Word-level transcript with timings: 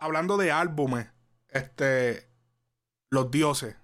hablando 0.00 0.36
de 0.36 0.50
álbumes, 0.50 1.06
este, 1.48 2.28
Los 3.10 3.30
Dioses. 3.30 3.76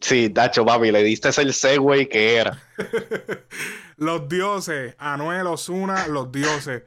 Sí, 0.00 0.28
Dacho, 0.28 0.66
papi, 0.66 0.90
le 0.90 1.02
diste 1.02 1.30
el 1.40 1.54
segue 1.54 2.08
que 2.08 2.36
era. 2.36 2.60
los 3.96 4.28
Dioses, 4.28 4.94
Anuel 4.98 5.46
Osuna, 5.46 6.06
Los 6.08 6.30
Dioses. 6.30 6.82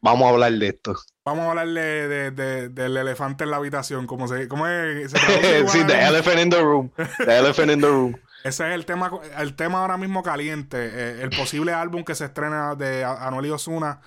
Vamos 0.00 0.26
a 0.26 0.30
hablar 0.30 0.52
de 0.52 0.68
esto. 0.68 0.94
Vamos 1.24 1.46
a 1.46 1.50
hablar 1.50 1.66
de, 1.66 2.30
del 2.70 2.96
elefante 2.96 3.42
en 3.42 3.50
la 3.50 3.56
habitación, 3.56 4.06
como 4.06 4.28
se, 4.28 4.46
cómo 4.46 4.68
es, 4.68 5.10
se 5.10 5.18
Sí, 5.68 5.84
the 5.84 6.00
elephant 6.00 6.38
in 6.38 6.50
the 6.50 6.60
room. 6.60 6.92
The 7.18 7.38
elephant 7.38 7.72
in 7.72 7.80
the 7.80 7.88
room. 7.88 8.16
Ese 8.44 8.68
es 8.68 8.74
el 8.74 8.86
tema, 8.86 9.10
el 9.38 9.56
tema 9.56 9.80
ahora 9.80 9.96
mismo 9.96 10.22
caliente. 10.22 10.78
Eh, 10.78 11.22
el 11.22 11.30
posible 11.30 11.72
álbum 11.72 12.04
que 12.04 12.14
se 12.14 12.26
estrena 12.26 12.76
de 12.76 13.04
Anuel 13.04 13.46
y 13.46 13.50
Osuna. 13.50 14.00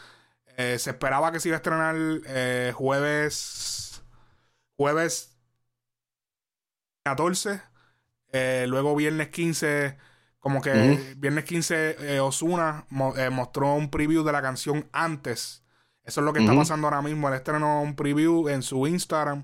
Eh, 0.55 0.79
se 0.79 0.91
esperaba 0.91 1.33
que 1.33 1.41
se 1.41 1.49
iba 1.49 1.55
a 1.55 1.59
estrenar 1.59 1.95
eh, 2.25 2.71
jueves. 2.73 3.78
Jueves 4.79 5.37
14. 7.03 7.61
luego 8.67 8.95
viernes 8.95 9.27
15. 9.27 9.97
Como 10.39 10.61
que 10.61 11.15
viernes 11.17 11.43
15 11.43 12.21
Osuna 12.21 12.85
mostró 12.89 13.73
un 13.73 13.91
preview 13.91 14.23
de 14.23 14.31
la 14.31 14.41
canción 14.41 14.87
antes. 14.93 15.65
Eso 16.05 16.21
es 16.21 16.25
lo 16.25 16.31
que 16.31 16.39
está 16.39 16.55
pasando 16.55 16.87
ahora 16.87 17.01
mismo. 17.01 17.27
Él 17.27 17.33
estrenó 17.33 17.81
un 17.81 17.97
preview 17.97 18.47
en 18.47 18.63
su 18.63 18.87
Instagram. 18.87 19.43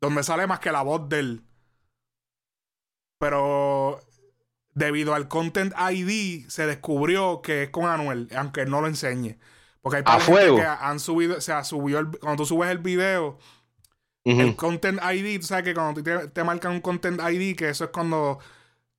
donde 0.00 0.22
sale 0.22 0.46
más 0.46 0.60
que 0.60 0.72
la 0.72 0.80
voz 0.80 1.06
de 1.10 1.18
él. 1.18 1.44
Pero 3.18 4.00
debido 4.72 5.14
al 5.14 5.28
Content 5.28 5.74
ID 5.78 6.48
se 6.48 6.64
descubrió 6.64 7.42
que 7.42 7.64
es 7.64 7.68
con 7.68 7.84
Anuel, 7.84 8.30
aunque 8.34 8.64
no 8.64 8.80
lo 8.80 8.86
enseñe. 8.86 9.38
Porque 9.82 9.98
hay 9.98 10.02
personas 10.02 10.44
que 10.44 10.66
han 10.66 11.00
subido, 11.00 11.38
o 11.38 11.40
sea, 11.40 11.64
subió 11.64 12.00
el, 12.00 12.18
cuando 12.18 12.42
tú 12.42 12.46
subes 12.46 12.70
el 12.70 12.78
video, 12.78 13.38
el 14.24 14.54
Content 14.56 15.00
ID, 15.02 15.40
tú 15.40 15.46
sabes 15.46 15.64
que 15.64 15.74
cuando 15.74 16.02
te, 16.02 16.28
te, 16.28 16.44
marcan 16.44 16.72
un 16.72 16.80
Content 16.80 17.20
ID, 17.20 17.56
que 17.56 17.70
eso 17.70 17.84
es 17.84 17.90
cuando 17.90 18.38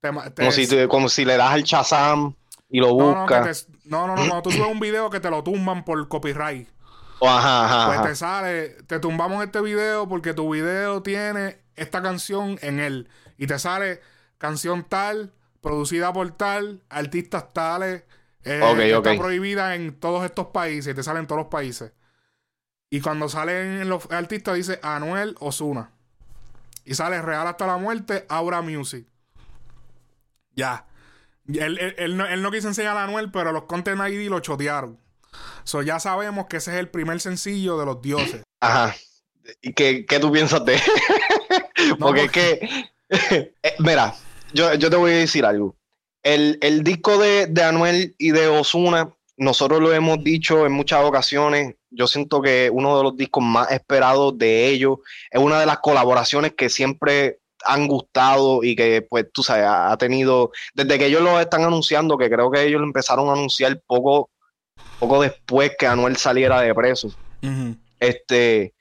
como, 0.01 0.51
si, 0.51 0.87
como 0.87 1.09
si 1.09 1.25
le 1.25 1.37
das 1.37 1.51
al 1.51 1.63
Shazam 1.63 2.35
y 2.69 2.79
lo 2.79 2.93
buscas. 2.93 3.67
No, 3.83 4.07
no, 4.07 4.15
no, 4.15 4.23
no, 4.23 4.29
cuando 4.29 4.41
tú 4.41 4.51
subes 4.51 4.71
un 4.71 4.79
video 4.79 5.09
que 5.09 5.19
te 5.19 5.29
lo 5.29 5.43
tumban 5.43 5.85
por 5.85 6.07
copyright. 6.07 6.67
ajá, 7.21 7.65
ajá, 7.65 7.87
pues 7.87 8.09
te 8.09 8.15
sale, 8.15 8.69
te 8.87 8.99
tumbamos 8.99 9.43
este 9.43 9.61
video 9.61 10.07
porque 10.07 10.33
tu 10.33 10.51
video 10.51 11.03
tiene 11.03 11.59
esta 11.75 12.01
canción 12.01 12.57
en 12.61 12.79
él. 12.79 13.09
Y 13.37 13.47
te 13.47 13.59
sale 13.59 14.01
canción 14.37 14.83
tal, 14.83 15.33
producida 15.61 16.11
por 16.13 16.31
tal, 16.31 16.81
artistas 16.89 17.53
tales. 17.53 18.03
Eh, 18.43 18.93
está 18.95 19.15
prohibida 19.17 19.75
en 19.75 19.99
todos 19.99 20.25
estos 20.25 20.47
países. 20.47 20.95
Te 20.95 21.03
salen 21.03 21.27
todos 21.27 21.41
los 21.41 21.49
países. 21.49 21.91
Y 22.89 23.01
cuando 23.01 23.29
salen 23.29 23.87
los 23.87 24.11
artistas 24.11 24.55
dice 24.55 24.79
Anuel 24.83 25.35
Osuna. 25.39 25.91
Y 26.83 26.95
sale 26.95 27.21
Real 27.21 27.47
hasta 27.47 27.67
la 27.67 27.77
muerte, 27.77 28.25
Aura 28.27 28.61
Music. 28.61 29.07
Ya. 30.55 30.85
Él, 31.47 32.17
no, 32.17 32.51
quiso 32.51 32.67
enseñar 32.67 32.97
a 32.97 33.03
Anuel, 33.03 33.31
pero 33.31 33.51
los 33.51 33.63
Content 33.63 34.01
ID 34.01 34.29
lo 34.29 34.39
chotearon. 34.39 34.99
So 35.63 35.81
ya 35.81 35.99
sabemos 35.99 36.47
que 36.47 36.57
ese 36.57 36.71
es 36.71 36.77
el 36.77 36.89
primer 36.89 37.19
sencillo 37.21 37.77
de 37.77 37.85
los 37.85 38.01
dioses. 38.01 38.43
Ajá. 38.59 38.95
¿Y 39.61 39.73
qué, 39.73 40.05
qué 40.05 40.19
tú 40.19 40.31
piensas 40.31 40.65
de? 40.65 40.79
porque 41.99 42.25
es 42.25 42.31
que. 42.31 42.89
Eh, 43.13 43.53
mira, 43.79 44.15
yo, 44.53 44.77
te 44.79 44.95
voy 44.95 45.11
a 45.11 45.15
decir 45.15 45.43
algo. 45.43 45.75
El, 46.23 46.83
disco 46.83 47.17
de, 47.17 47.51
Anuel 47.63 48.15
y 48.17 48.31
de 48.31 48.47
Osuna, 48.47 49.09
nosotros 49.37 49.81
lo 49.81 49.93
hemos 49.93 50.23
dicho 50.23 50.65
en 50.65 50.71
muchas 50.71 51.03
ocasiones. 51.03 51.75
Yo 51.89 52.07
siento 52.07 52.41
que 52.41 52.69
uno 52.71 52.97
de 52.97 53.03
los 53.03 53.17
discos 53.17 53.43
más 53.43 53.71
esperados 53.71 54.37
de 54.37 54.67
ellos 54.67 54.99
es 55.29 55.41
una 55.41 55.59
de 55.59 55.65
las 55.65 55.79
colaboraciones 55.79 56.53
que 56.53 56.69
siempre 56.69 57.39
han 57.65 57.87
gustado 57.87 58.63
y 58.63 58.75
que, 58.75 59.05
pues, 59.07 59.27
tú 59.31 59.43
sabes, 59.43 59.65
ha, 59.67 59.95
tenido, 59.97 60.51
desde 60.73 60.97
que 60.97 61.07
ellos 61.07 61.21
lo 61.21 61.39
están 61.39 61.63
anunciando, 61.63 62.17
que 62.17 62.29
creo 62.29 62.49
que 62.51 62.63
ellos 62.63 62.81
lo 62.81 62.87
empezaron 62.87 63.29
a 63.29 63.33
anunciar 63.33 63.81
poco, 63.85 64.29
poco 64.99 65.21
después 65.21 65.71
que 65.77 65.87
Anuel 65.87 66.17
saliera 66.17 66.61
de 66.61 66.73
preso. 66.73 67.11
Este, 67.99 68.73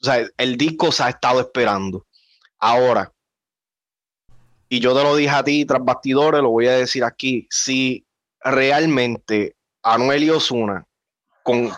o 0.00 0.04
sea, 0.04 0.26
el 0.36 0.56
disco 0.56 0.92
se 0.92 1.02
ha 1.02 1.08
estado 1.08 1.40
esperando. 1.40 2.06
Ahora, 2.58 3.12
y 4.72 4.78
yo 4.78 4.96
te 4.96 5.02
lo 5.02 5.16
dije 5.16 5.34
a 5.34 5.42
ti 5.42 5.64
tras 5.64 5.84
bastidores, 5.84 6.40
lo 6.40 6.50
voy 6.50 6.68
a 6.68 6.76
decir 6.76 7.02
aquí, 7.02 7.46
si 7.50 8.06
realmente 8.40 9.56
Anuel 9.82 10.22
y 10.22 10.30
Osuna 10.30 10.86
con, 11.42 11.70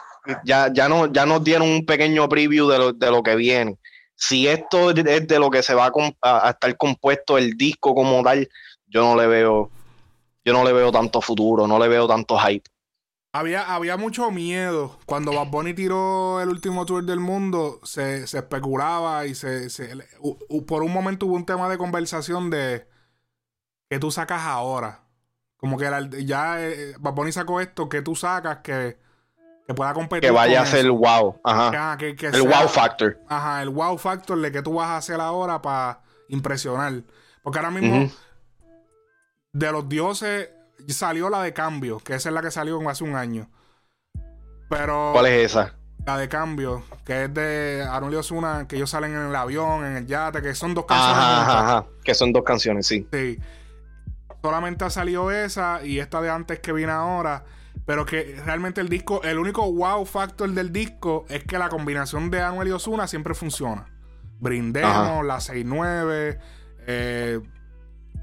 ya, 0.44 0.70
ya, 0.72 0.90
no, 0.90 1.10
ya 1.10 1.24
nos 1.24 1.42
dieron 1.42 1.68
un 1.68 1.86
pequeño 1.86 2.28
preview 2.28 2.68
de 2.68 2.78
lo, 2.78 2.92
de 2.92 3.10
lo 3.10 3.22
que 3.22 3.34
viene. 3.34 3.78
Si 4.14 4.46
esto 4.46 4.90
es 4.90 5.26
de 5.26 5.38
lo 5.38 5.50
que 5.50 5.62
se 5.62 5.74
va 5.74 5.90
a, 6.20 6.50
estar 6.50 6.76
compuesto 6.76 7.38
el 7.38 7.56
disco 7.56 7.94
como 7.94 8.22
tal, 8.22 8.46
yo 8.86 9.00
no 9.00 9.16
le 9.16 9.26
veo, 9.26 9.70
yo 10.44 10.52
no 10.52 10.62
le 10.62 10.74
veo 10.74 10.92
tanto 10.92 11.22
futuro, 11.22 11.66
no 11.66 11.78
le 11.78 11.88
veo 11.88 12.06
tanto 12.06 12.38
hype. 12.38 12.68
Había, 13.34 13.74
había 13.74 13.96
mucho 13.96 14.30
miedo. 14.30 14.98
Cuando 15.06 15.32
Bad 15.32 15.46
Bunny 15.46 15.72
tiró 15.72 16.42
el 16.42 16.50
último 16.50 16.84
tour 16.84 17.02
del 17.02 17.18
mundo, 17.18 17.80
se, 17.82 18.24
especulaba 18.24 19.24
y 19.24 19.34
se, 19.34 19.68
por 20.66 20.82
un 20.82 20.92
momento 20.92 21.26
hubo 21.26 21.36
un 21.36 21.46
tema 21.46 21.70
de 21.70 21.78
conversación 21.78 22.50
de 22.50 22.86
que 23.88 23.98
tú 23.98 24.10
sacas 24.10 24.42
ahora. 24.42 25.00
Como 25.56 25.78
que 25.78 25.88
ya 26.26 26.62
eh, 26.62 26.94
Bad 27.00 27.14
Bunny 27.14 27.32
sacó 27.32 27.60
esto, 27.60 27.88
que 27.88 28.02
tú 28.02 28.14
sacas 28.14 28.58
que, 28.58 28.98
pueda 29.74 29.94
competir. 29.94 30.28
Que 30.28 30.30
vaya 30.30 30.60
a 30.60 30.66
ser 30.66 30.80
el 30.80 30.90
wow. 30.90 31.40
Ajá. 31.42 31.96
el 31.98 32.42
wow 32.42 32.68
factor. 32.68 33.18
Ajá, 33.28 33.62
el 33.62 33.70
wow 33.70 33.96
factor 33.96 34.38
de 34.38 34.52
que 34.52 34.60
tú 34.60 34.74
vas 34.74 34.88
a 34.88 34.98
hacer 34.98 35.18
ahora 35.18 35.62
para 35.62 36.02
impresionar. 36.28 37.04
Porque 37.42 37.58
ahora 37.58 37.70
mismo, 37.70 38.10
de 39.52 39.72
los 39.72 39.88
dioses 39.88 40.50
salió 40.88 41.28
la 41.30 41.42
de 41.42 41.52
cambio, 41.52 41.98
que 41.98 42.14
esa 42.14 42.28
es 42.28 42.34
la 42.34 42.42
que 42.42 42.50
salió 42.50 42.88
hace 42.88 43.04
un 43.04 43.16
año. 43.16 43.48
Pero. 44.68 45.10
¿Cuál 45.12 45.26
es 45.26 45.52
esa? 45.52 45.74
La 46.06 46.18
de 46.18 46.28
cambio, 46.28 46.82
que 47.04 47.24
es 47.24 47.34
de 47.34 47.86
Aaron 47.88 48.12
Osuna, 48.14 48.66
que 48.66 48.76
ellos 48.76 48.90
salen 48.90 49.14
en 49.14 49.26
el 49.26 49.36
avión, 49.36 49.84
en 49.84 49.96
el 49.96 50.06
yate, 50.06 50.42
que 50.42 50.54
son 50.54 50.74
dos 50.74 50.86
canciones. 50.86 51.16
Ajá, 51.16 51.60
ajá, 51.60 51.86
que 52.02 52.14
son 52.14 52.32
dos 52.32 52.42
canciones, 52.42 52.86
sí. 52.86 53.06
Sí. 53.12 53.38
Solamente 54.42 54.84
ha 54.84 54.90
salido 54.90 55.30
esa 55.30 55.84
y 55.84 56.00
esta 56.00 56.20
de 56.20 56.30
antes 56.30 56.58
que 56.58 56.72
viene 56.72 56.90
ahora. 56.90 57.44
Pero 57.86 58.06
que 58.06 58.40
realmente 58.44 58.80
el 58.80 58.88
disco, 58.88 59.22
el 59.22 59.38
único 59.38 59.70
wow 59.72 60.04
factor 60.04 60.50
del 60.50 60.72
disco 60.72 61.24
es 61.28 61.44
que 61.44 61.58
la 61.58 61.68
combinación 61.68 62.30
de 62.30 62.40
Anuel 62.40 62.68
y 62.68 62.70
Osuna 62.72 63.06
siempre 63.06 63.34
funciona. 63.34 63.86
Brindemos, 64.40 65.24
la 65.24 65.36
6-9, 65.36 66.38
eh, 66.86 67.40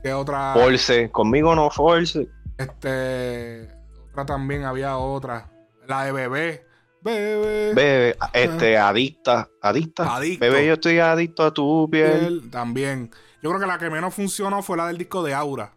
¿qué 0.03 0.13
otra? 0.13 0.53
Force, 0.53 1.09
conmigo 1.11 1.55
no 1.55 1.69
Force. 1.69 2.27
Este. 2.59 3.69
Otra 4.11 4.25
también 4.25 4.65
había 4.65 4.97
otra. 4.97 5.49
La 5.87 6.03
de 6.03 6.11
bebé. 6.11 6.65
Bebé. 7.01 7.73
Bebé. 7.73 8.17
Este, 8.33 8.77
adicta. 8.77 9.47
Adicta. 9.61 10.19
Bebé, 10.19 10.67
yo 10.67 10.73
estoy 10.73 10.99
adicto 10.99 11.45
a 11.45 11.53
tu 11.53 11.89
piel. 11.89 12.49
También. 12.51 13.11
Yo 13.41 13.49
creo 13.49 13.61
que 13.61 13.65
la 13.65 13.77
que 13.77 13.89
menos 13.89 14.13
funcionó 14.13 14.61
fue 14.61 14.75
la 14.75 14.87
del 14.87 14.97
disco 14.97 15.23
de 15.23 15.33
Aura. 15.33 15.71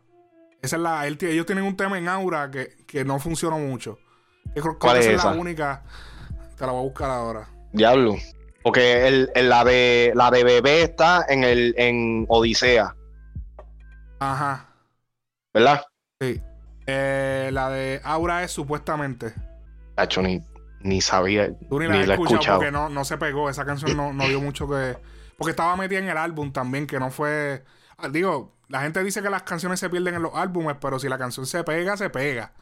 Esa 0.60 0.76
es 0.76 0.82
la. 0.82 1.06
ellos 1.06 1.46
tienen 1.46 1.64
un 1.64 1.76
tema 1.76 1.96
en 1.98 2.08
Aura 2.08 2.50
que, 2.50 3.04
no 3.04 3.20
funcionó 3.20 3.58
mucho. 3.58 3.98
creo, 4.52 4.76
¿Cuál 4.78 4.96
es 4.98 5.06
esa? 5.06 5.32
la 5.32 5.40
única. 5.40 5.84
Te 6.58 6.66
la 6.66 6.72
voy 6.72 6.80
a 6.80 6.84
buscar 6.84 7.10
ahora. 7.10 7.48
Diablo. 7.72 8.16
Porque 8.64 9.06
el, 9.06 9.48
la, 9.48 9.64
de, 9.64 10.12
la 10.14 10.30
de 10.30 10.44
bebé 10.44 10.82
está 10.82 11.24
en 11.28 11.44
el 11.44 11.74
en 11.76 12.26
Odisea. 12.28 12.96
Ajá. 14.18 14.68
¿Verdad? 15.52 15.84
Sí. 16.20 16.40
Eh, 16.86 17.50
la 17.52 17.70
de 17.70 18.00
Aura 18.04 18.42
es 18.42 18.50
supuestamente. 18.50 19.34
Tacho, 19.94 20.22
ni, 20.22 20.40
ni 20.80 21.00
sabía. 21.00 21.56
Tú 21.68 21.78
ni 21.78 21.86
la, 21.88 22.14
escuchado, 22.14 22.58
porque 22.58 22.72
no, 22.72 22.88
no 22.88 23.04
se 23.04 23.18
pegó. 23.18 23.48
Esa 23.50 23.64
canción 23.64 23.96
no, 23.96 24.12
no 24.12 24.26
dio 24.28 24.40
mucho 24.40 24.68
que. 24.68 24.96
Porque 25.36 25.50
estaba 25.50 25.76
metida 25.76 25.98
en 25.98 26.08
el 26.08 26.16
álbum 26.16 26.52
también, 26.52 26.86
que 26.86 26.98
no 26.98 27.10
fue. 27.10 27.64
Ah, 27.98 28.08
digo, 28.08 28.54
la 28.68 28.82
gente 28.82 29.02
dice 29.04 29.22
que 29.22 29.30
las 29.30 29.42
canciones 29.42 29.80
se 29.80 29.90
pierden 29.90 30.14
en 30.14 30.22
los 30.22 30.34
álbumes, 30.34 30.76
pero 30.80 30.98
si 30.98 31.08
la 31.08 31.18
canción 31.18 31.46
se 31.46 31.62
pega, 31.64 31.96
se 31.96 32.10
pega. 32.10 32.52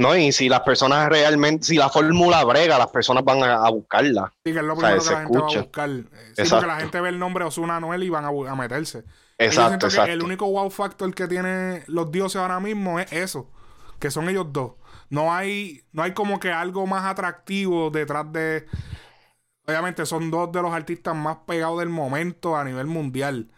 No, 0.00 0.16
y 0.16 0.32
si 0.32 0.48
las 0.48 0.60
personas 0.60 1.10
realmente, 1.10 1.66
si 1.66 1.76
la 1.76 1.90
fórmula 1.90 2.42
brega, 2.44 2.78
las 2.78 2.86
personas 2.86 3.22
van 3.22 3.42
a, 3.42 3.68
buscarla. 3.68 4.32
Sí, 4.42 4.52
que 4.54 4.58
es 4.58 4.64
lo 4.64 4.74
primero 4.74 5.02
que 5.02 5.10
la 5.10 5.20
gente 5.20 5.38
va 5.38 5.46
a 5.46 5.60
buscar. 5.60 5.90
Sí, 6.36 6.42
porque 6.48 6.66
la 6.66 6.80
gente 6.80 7.00
ve 7.02 7.08
el 7.10 7.18
nombre 7.18 7.44
Osuna 7.44 7.78
Noel 7.80 8.02
y 8.04 8.08
van 8.08 8.24
a, 8.24 8.54
meterse. 8.54 9.04
Exacto, 9.36 9.88
exacto. 9.88 10.10
el 10.10 10.22
único 10.22 10.50
wow 10.50 10.70
factor 10.70 11.14
que 11.14 11.28
tienen 11.28 11.84
los 11.86 12.10
dioses 12.10 12.40
ahora 12.40 12.60
mismo 12.60 12.98
es 12.98 13.12
eso, 13.12 13.50
que 13.98 14.10
son 14.10 14.30
ellos 14.30 14.46
dos. 14.50 14.72
No 15.10 15.34
hay, 15.34 15.82
no 15.92 16.02
hay 16.02 16.14
como 16.14 16.40
que 16.40 16.50
algo 16.50 16.86
más 16.86 17.04
atractivo 17.04 17.90
detrás 17.90 18.32
de. 18.32 18.64
Obviamente 19.66 20.06
son 20.06 20.30
dos 20.30 20.50
de 20.50 20.62
los 20.62 20.72
artistas 20.72 21.14
más 21.14 21.36
pegados 21.46 21.78
del 21.78 21.90
momento 21.90 22.56
a 22.56 22.64
nivel 22.64 22.86
mundial. 22.86 23.50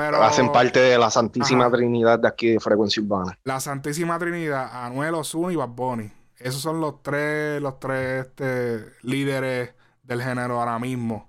Pero, 0.00 0.22
Hacen 0.22 0.50
parte 0.50 0.80
de 0.80 0.96
la 0.96 1.10
Santísima 1.10 1.70
Trinidad 1.70 2.18
de 2.18 2.26
aquí 2.26 2.52
de 2.52 2.60
Frecuencia 2.60 3.02
Urbana. 3.02 3.38
La 3.44 3.60
Santísima 3.60 4.18
Trinidad, 4.18 4.86
Anuel 4.86 5.14
Ozuna 5.14 5.52
y 5.52 5.56
Bad 5.56 5.68
Bunny. 5.68 6.10
Esos 6.38 6.62
son 6.62 6.80
los 6.80 7.02
tres, 7.02 7.60
los 7.60 7.78
tres 7.78 8.26
este, 8.26 8.86
líderes 9.02 9.74
del 10.02 10.22
género 10.22 10.58
ahora 10.58 10.78
mismo. 10.78 11.28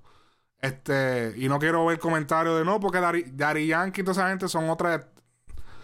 Este, 0.58 1.34
y 1.36 1.50
no 1.50 1.60
quiero 1.60 1.86
ver 1.86 2.00
comentarios 2.00 2.60
de 2.60 2.64
no, 2.64 2.80
porque 2.80 3.02
Dari, 3.34 3.68
Yankee 3.68 4.00
y 4.00 4.04
toda 4.06 4.14
esa 4.14 4.30
gente 4.30 4.48
son 4.48 4.70
otra. 4.70 5.06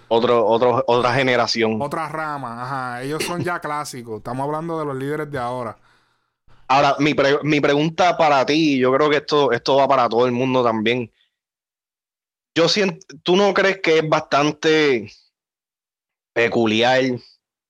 Otro, 0.08 0.46
otro, 0.46 0.82
otra 0.88 1.14
generación. 1.14 1.82
Otra 1.82 2.08
rama, 2.08 2.64
ajá. 2.64 3.04
Ellos 3.04 3.22
son 3.26 3.44
ya 3.44 3.60
clásicos. 3.60 4.20
Estamos 4.20 4.46
hablando 4.46 4.80
de 4.80 4.86
los 4.86 4.96
líderes 4.96 5.30
de 5.30 5.40
ahora. 5.40 5.78
Ahora, 6.70 6.96
mi, 7.00 7.14
mi 7.44 7.60
pregunta 7.60 8.16
para 8.16 8.46
ti, 8.46 8.80
yo 8.80 8.94
creo 8.94 9.10
que 9.10 9.18
esto, 9.18 9.52
esto 9.52 9.76
va 9.76 9.90
para 9.90 10.08
todo 10.08 10.26
el 10.26 10.32
mundo 10.32 10.64
también. 10.64 11.12
Yo 12.58 12.68
siento, 12.68 13.06
¿tú 13.22 13.36
no 13.36 13.54
crees 13.54 13.82
que 13.82 14.00
es 14.00 14.10
bastante 14.10 15.12
peculiar, 16.34 17.04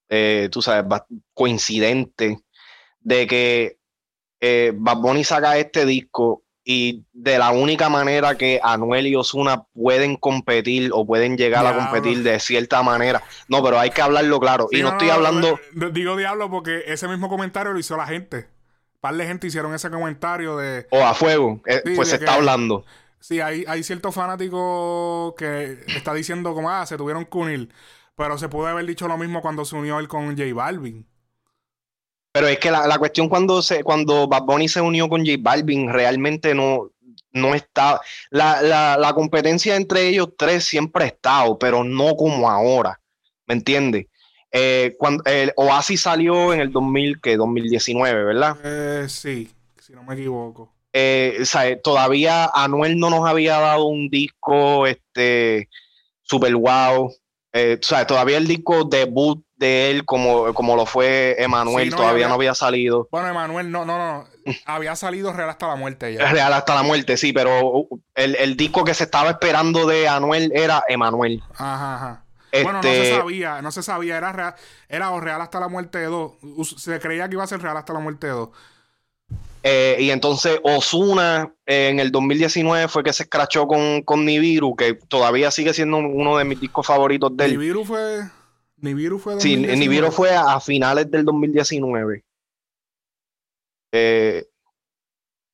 eh, 0.07 0.47
tú 0.49 0.61
sabes, 0.61 1.01
coincidente, 1.33 2.39
de 3.01 3.27
que 3.27 3.79
eh, 4.39 4.71
Bad 4.73 4.97
Bunny 4.99 5.25
saca 5.25 5.57
este 5.57 5.85
disco 5.85 6.45
y 6.63 7.03
de 7.11 7.37
la 7.37 7.51
única 7.51 7.89
manera 7.89 8.37
que 8.37 8.61
Anuel 8.63 9.07
y 9.07 9.17
Osuna 9.17 9.65
pueden 9.73 10.15
competir 10.15 10.91
o 10.93 11.05
pueden 11.05 11.35
llegar 11.35 11.67
a 11.67 11.75
competir 11.75 12.23
de 12.23 12.39
cierta 12.39 12.81
manera. 12.81 13.21
No, 13.49 13.61
pero 13.61 13.77
hay 13.81 13.89
que 13.89 14.01
hablarlo 14.01 14.39
claro. 14.39 14.69
y 14.71 14.81
no, 14.81 14.91
estoy 14.91 15.09
hablando. 15.09 15.59
digo 15.91 16.15
diablo 16.15 16.49
porque 16.49 16.85
ese 16.87 17.09
mismo 17.09 17.27
comentario 17.27 17.73
lo 17.73 17.79
hizo 17.79 17.97
la 17.97 18.07
gente. 18.07 18.37
Un 18.93 19.01
par 19.01 19.15
de 19.15 19.27
gente 19.27 19.47
hicieron 19.47 19.73
ese 19.73 19.89
comentario 19.89 20.55
de. 20.55 20.87
O 20.91 21.03
a 21.03 21.13
fuego. 21.13 21.61
Eh, 21.65 21.81
pues 21.93 22.07
se 22.07 22.15
está 22.15 22.35
hablando. 22.35 22.85
Sí, 23.19 23.41
hay, 23.41 23.65
hay 23.67 23.83
ciertos 23.83 24.13
fanáticos 24.13 25.33
que 25.35 25.83
está 25.87 26.13
diciendo 26.13 26.53
como, 26.53 26.69
ah, 26.69 26.85
se 26.85 26.97
tuvieron 26.97 27.25
que 27.25 27.37
unir. 27.37 27.69
Pero 28.15 28.37
se 28.37 28.49
puede 28.49 28.71
haber 28.71 28.85
dicho 28.85 29.07
lo 29.07 29.17
mismo 29.17 29.41
cuando 29.41 29.65
se 29.65 29.75
unió 29.75 29.99
él 29.99 30.07
con 30.07 30.35
J 30.37 30.53
Balvin. 30.53 31.05
Pero 32.31 32.47
es 32.47 32.59
que 32.59 32.69
la, 32.69 32.97
cuestión 32.99 33.29
cuando 33.29 33.61
se, 33.61 33.83
cuando 33.83 34.27
Bad 34.27 34.43
Bunny 34.43 34.67
se 34.67 34.81
unió 34.81 35.09
con 35.09 35.25
J 35.25 35.37
Balvin, 35.39 35.91
realmente 35.91 36.53
no, 36.53 36.91
no 37.31 37.55
está. 37.55 38.01
La, 38.29 39.11
competencia 39.15 39.75
entre 39.75 40.07
ellos 40.07 40.29
tres 40.37 40.65
siempre 40.65 41.03
ha 41.03 41.07
estado, 41.07 41.57
pero 41.57 41.83
no 41.83 42.15
como 42.15 42.49
ahora. 42.49 42.99
¿Me 43.47 43.55
entiendes? 43.55 44.07
Eh, 44.51 44.95
cuando 44.97 45.23
el 45.25 45.51
Oasis 45.55 46.01
salió 46.01 46.53
en 46.53 46.59
el 46.59 46.71
2000, 46.71 47.21
que 47.21 47.37
2019, 47.37 48.23
¿verdad? 48.23 48.57
Eh, 48.63 49.05
sí, 49.09 49.51
si 49.79 49.93
no 49.93 50.03
me 50.03 50.13
equivoco. 50.13 50.76
Eh, 50.99 51.79
todavía 51.83 52.49
Anuel 52.51 52.97
no 52.97 53.11
nos 53.11 53.29
había 53.29 53.59
dado 53.59 53.85
un 53.85 54.09
disco 54.09 54.87
este 54.87 55.69
super 56.23 56.55
wow. 56.55 57.13
Eh, 57.53 57.79
todavía 58.07 58.37
el 58.37 58.47
disco 58.47 58.83
debut 58.83 59.43
de 59.55 59.91
él 59.91 60.05
como, 60.05 60.53
como 60.55 60.75
lo 60.75 60.87
fue 60.87 61.35
Emanuel, 61.37 61.93
todavía 61.93 62.27
no 62.27 62.33
había 62.33 62.55
salido. 62.55 63.07
Bueno, 63.11 63.29
Emanuel, 63.29 63.71
no, 63.71 63.85
no, 63.85 63.97
no, 63.97 64.27
había 64.65 64.95
salido 64.95 65.33
Real 65.33 65.49
hasta 65.51 65.67
la 65.67 65.75
muerte 65.75 66.15
ya. 66.15 66.31
Real 66.31 66.51
hasta 66.53 66.73
la 66.73 66.81
muerte, 66.81 67.15
sí, 67.15 67.31
pero 67.31 67.61
uh, 67.63 68.01
el, 68.15 68.57
disco 68.57 68.83
que 68.83 68.95
se 68.95 69.03
estaba 69.03 69.29
esperando 69.29 69.85
de 69.85 70.07
Anuel 70.07 70.51
era 70.55 70.83
Emanuel. 70.87 71.43
Ajá, 71.53 71.95
ajá. 71.95 72.23
Bueno, 72.51 72.73
no 72.73 72.81
se 72.81 73.01
este 73.03 73.17
sabía, 73.17 73.61
no 73.61 73.71
se 73.71 73.83
sabía, 73.83 74.17
era 74.17 74.31
real, 74.31 74.55
era 74.89 75.19
Real 75.19 75.41
hasta 75.41 75.59
la 75.59 75.67
muerte 75.67 75.99
de 75.99 76.05
dos. 76.05 76.33
Se 76.77 76.99
creía 76.99 77.27
que 77.29 77.35
iba 77.35 77.43
a 77.43 77.47
ser 77.47 77.61
Real 77.61 77.77
hasta 77.77 77.93
la 77.93 77.99
muerte 77.99 78.27
de 78.27 78.33
dos. 78.33 78.49
Eh, 79.69 79.97
y 79.99 80.11
entonces 80.11 80.61
Osuna 80.63 81.53
en 81.65 81.99
el 81.99 82.09
2019 82.09 82.87
fue 82.87 83.03
que 83.03 83.11
se 83.11 83.23
escrachó 83.23 83.67
con, 83.67 84.01
con 84.03 84.23
Nibiru, 84.23 84.77
que 84.77 84.93
todavía 84.93 85.51
sigue 85.51 85.73
siendo 85.73 85.97
uno 85.97 86.37
de 86.37 86.45
mis 86.45 86.61
discos 86.61 86.87
favoritos 86.87 87.35
de 87.35 87.45
él. 87.45 87.51
Nibiru 87.51 87.83
fue 87.83 88.29
Nibiru 88.77 89.19
fue 89.19 89.41
Sí, 89.41 89.57
Nibiru 89.57 90.09
fue 90.09 90.33
a, 90.33 90.61
finales 90.61 91.11
del 91.11 91.25
2019. 91.25 92.23
Eh, 93.91 94.47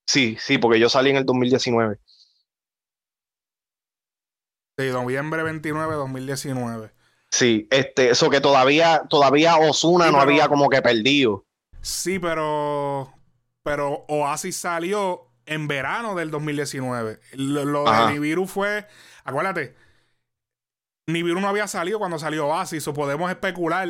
sí, 0.05 0.37
sí, 0.39 0.59
porque 0.59 0.79
yo 0.79 0.89
salí 0.89 1.09
en 1.09 1.17
el 1.17 1.25
2019. 1.25 1.97
Sí, 4.77 4.89
noviembre 4.91 5.41
29 5.41 5.95
2019. 5.95 6.91
Sí, 7.31 7.67
este, 7.71 8.11
eso 8.11 8.29
que 8.29 8.41
todavía, 8.41 9.07
todavía 9.09 9.57
Osuna 9.57 10.11
no 10.11 10.19
había 10.19 10.47
como 10.49 10.69
que 10.69 10.83
perdido. 10.83 11.47
Sí, 11.81 12.19
pero, 12.19 13.12
pero 13.63 14.05
Oasis 14.07 14.57
salió 14.57 15.27
en 15.45 15.67
verano 15.67 16.15
del 16.15 16.31
2019. 16.31 17.19
Lo, 17.33 17.65
lo 17.65 17.83
de 17.85 18.13
Nibiru 18.13 18.45
fue, 18.45 18.85
acuérdate, 19.23 19.75
Nibiru 21.07 21.39
no 21.39 21.49
había 21.49 21.67
salido 21.67 21.99
cuando 21.99 22.19
salió 22.19 22.47
Oasis, 22.47 22.87
o 22.87 22.93
podemos 22.93 23.29
especular 23.29 23.89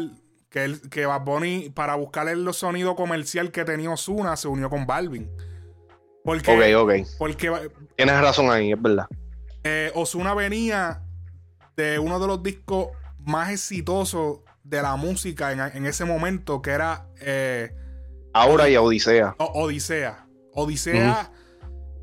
que, 0.50 0.64
el, 0.64 0.90
que 0.90 1.06
Bad 1.06 1.22
Bunny, 1.22 1.70
para 1.70 1.96
buscar 1.96 2.28
el 2.28 2.52
sonido 2.54 2.96
comercial 2.96 3.52
que 3.52 3.66
tenía 3.66 3.92
Osuna, 3.92 4.36
se 4.36 4.48
unió 4.48 4.70
con 4.70 4.86
Balvin. 4.86 5.30
Porque, 6.24 6.76
ok, 6.76 6.84
ok. 6.84 7.08
Porque, 7.18 7.72
Tienes 7.96 8.22
razón 8.22 8.50
ahí, 8.50 8.72
es 8.72 8.82
verdad. 8.82 9.08
Eh, 9.64 9.92
Osuna 9.96 10.34
venía 10.34 11.02
de 11.76 12.00
uno 12.00 12.20
de 12.20 12.28
los 12.28 12.42
discos 12.42 12.90
más 13.20 13.52
exitosos 13.52 14.40
de 14.64 14.82
la 14.82 14.96
música 14.96 15.52
en, 15.52 15.86
ese 15.86 16.06
momento, 16.06 16.62
que 16.62 16.72
era... 16.72 17.08
Eh, 17.20 17.76
Ahora 18.34 18.70
y 18.70 18.76
Odisea. 18.76 19.36
Odisea. 19.38 20.26
Odisea, 20.56 21.32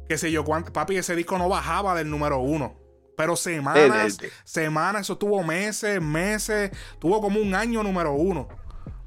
qué 0.08 0.18
sé 0.18 0.32
yo, 0.32 0.44
cuánto, 0.44 0.72
papi, 0.72 0.96
ese 0.96 1.14
disco 1.14 1.38
no 1.38 1.48
bajaba 1.48 1.94
del 1.94 2.10
número 2.10 2.38
uno. 2.38 2.74
Pero 3.16 3.36
semanas, 3.36 4.18
semanas, 4.44 5.02
eso 5.02 5.18
tuvo 5.18 5.42
meses, 5.42 6.00
meses, 6.00 6.70
tuvo 6.98 7.20
como 7.20 7.38
un 7.38 7.54
año 7.54 7.82
número 7.82 8.12
uno. 8.12 8.48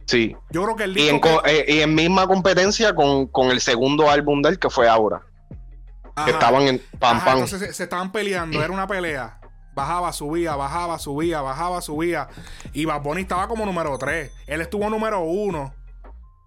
Sí. 0.06 0.36
Yo 0.52 0.64
creo 0.64 0.76
que 0.76 0.84
el 0.84 0.94
disco. 0.94 1.42
Eh, 1.46 1.66
y 1.68 1.80
en, 1.80 1.96
misma 1.96 2.28
competencia 2.28 2.94
con, 2.94 3.30
el 3.50 3.60
segundo 3.60 4.10
álbum 4.10 4.42
de 4.42 4.50
él, 4.50 4.60
que 4.60 4.70
fue 4.70 4.88
Aura. 4.88 5.24
Que 6.26 6.32
estaban 6.32 6.68
en 6.68 6.82
pam 7.00 7.24
pam. 7.24 7.40
Entonces 7.40 7.76
se, 7.76 7.84
estaban 7.84 8.12
peleando, 8.12 8.64
era 8.64 8.72
una 8.72 8.86
pelea. 8.86 9.40
Bajaba, 9.74 10.14
subía, 10.14 10.56
bajaba, 10.56 11.00
subía, 11.00 11.42
bajaba, 11.42 11.82
subía. 11.82 12.28
Y 12.72 12.86
Bad 12.86 13.18
estaba 13.18 13.48
como 13.48 13.66
número 13.66 13.98
3. 13.98 14.32
Él 14.46 14.62
estuvo 14.62 14.88
número 14.92 15.22
1. 15.22 15.74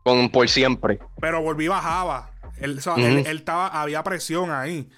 Con 0.07 0.31
por 0.31 0.49
siempre. 0.49 1.01
Pero 1.21 1.43
volví 1.43 1.67
bajaba. 1.67 2.31
Él, 2.59 2.79
él, 2.97 3.27
estaba, 3.27 3.67
había 3.67 4.05
presión 4.05 4.53
ahí. 4.53 4.89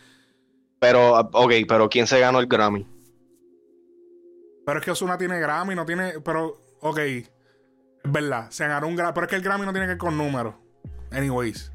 Pero, 0.78 1.30
ok, 1.32 1.52
pero 1.66 1.88
¿quién 1.88 2.06
se 2.06 2.20
ganó 2.20 2.40
el 2.40 2.46
Grammy? 2.46 2.86
Pero 4.66 4.78
es 4.78 4.84
que 4.84 4.90
Osuna 4.90 5.16
tiene 5.16 5.40
Grammy, 5.40 5.74
no 5.74 5.86
tiene. 5.86 6.20
Pero, 6.22 6.60
ok. 6.80 6.98
Es 6.98 7.30
verdad, 8.04 8.50
se 8.50 8.68
ganó 8.68 8.86
un 8.86 8.96
Grammy. 8.96 9.14
Pero 9.14 9.24
es 9.24 9.30
que 9.30 9.36
el 9.36 9.42
Grammy 9.42 9.64
no 9.64 9.72
tiene 9.72 9.86
que 9.86 9.92
ver 9.92 9.98
con 9.98 10.18
números. 10.18 10.56
Anyways. 11.10 11.72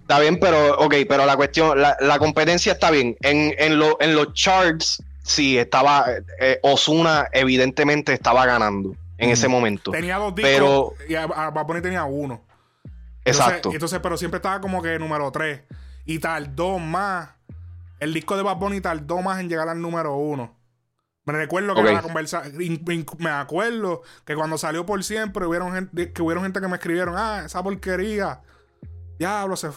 Está 0.00 0.18
bien, 0.18 0.40
pero, 0.40 0.78
ok, 0.78 0.94
pero 1.06 1.26
la 1.26 1.36
cuestión, 1.36 1.78
la, 1.78 2.18
competencia 2.18 2.72
está 2.72 2.90
bien. 2.90 3.14
En, 3.20 3.54
en, 3.58 3.78
los 3.78 4.32
charts, 4.32 5.02
sí, 5.22 5.58
estaba. 5.58 6.06
Eh, 6.40 6.58
Osuna, 6.62 7.28
evidentemente, 7.34 8.14
estaba 8.14 8.46
ganando 8.46 8.96
en 9.18 9.28
ese 9.28 9.48
momento. 9.48 9.90
Tenía 9.90 10.16
dos 10.16 10.34
discos 10.34 10.50
pero, 10.50 10.94
y 11.06 11.14
a, 11.14 11.24
a 11.24 11.82
tenía 11.82 12.04
uno. 12.04 12.48
Exacto. 13.24 13.70
Entonces, 13.72 14.00
pero 14.02 14.16
siempre 14.16 14.38
estaba 14.38 14.60
como 14.60 14.82
que 14.82 14.98
número 14.98 15.30
tres. 15.30 15.62
Y 16.04 16.18
tal, 16.18 16.54
dos 16.56 16.80
más 16.80 17.30
el 18.00 18.14
disco 18.14 18.36
de 18.36 18.42
Bad 18.42 18.56
Bunny 18.56 18.80
tardó 18.80 19.20
más 19.20 19.38
en 19.40 19.48
llegar 19.48 19.68
al 19.68 19.80
número 19.80 20.16
uno. 20.16 20.56
Me 21.26 21.34
recuerdo 21.34 21.74
que 21.74 21.82
la 21.82 22.02
Me 23.18 23.30
acuerdo 23.30 24.02
que 24.24 24.34
cuando 24.34 24.58
salió 24.58 24.86
por 24.86 25.04
siempre 25.04 25.46
hubieron 25.46 25.72
gente, 25.74 26.12
que 26.12 26.22
hubieron 26.22 26.42
gente 26.42 26.60
que 26.60 26.66
me 26.66 26.76
escribieron, 26.76 27.14
ah, 27.16 27.42
esa 27.44 27.62
porquería. 27.62 28.40
Diablo, 29.18 29.54
se... 29.54 29.68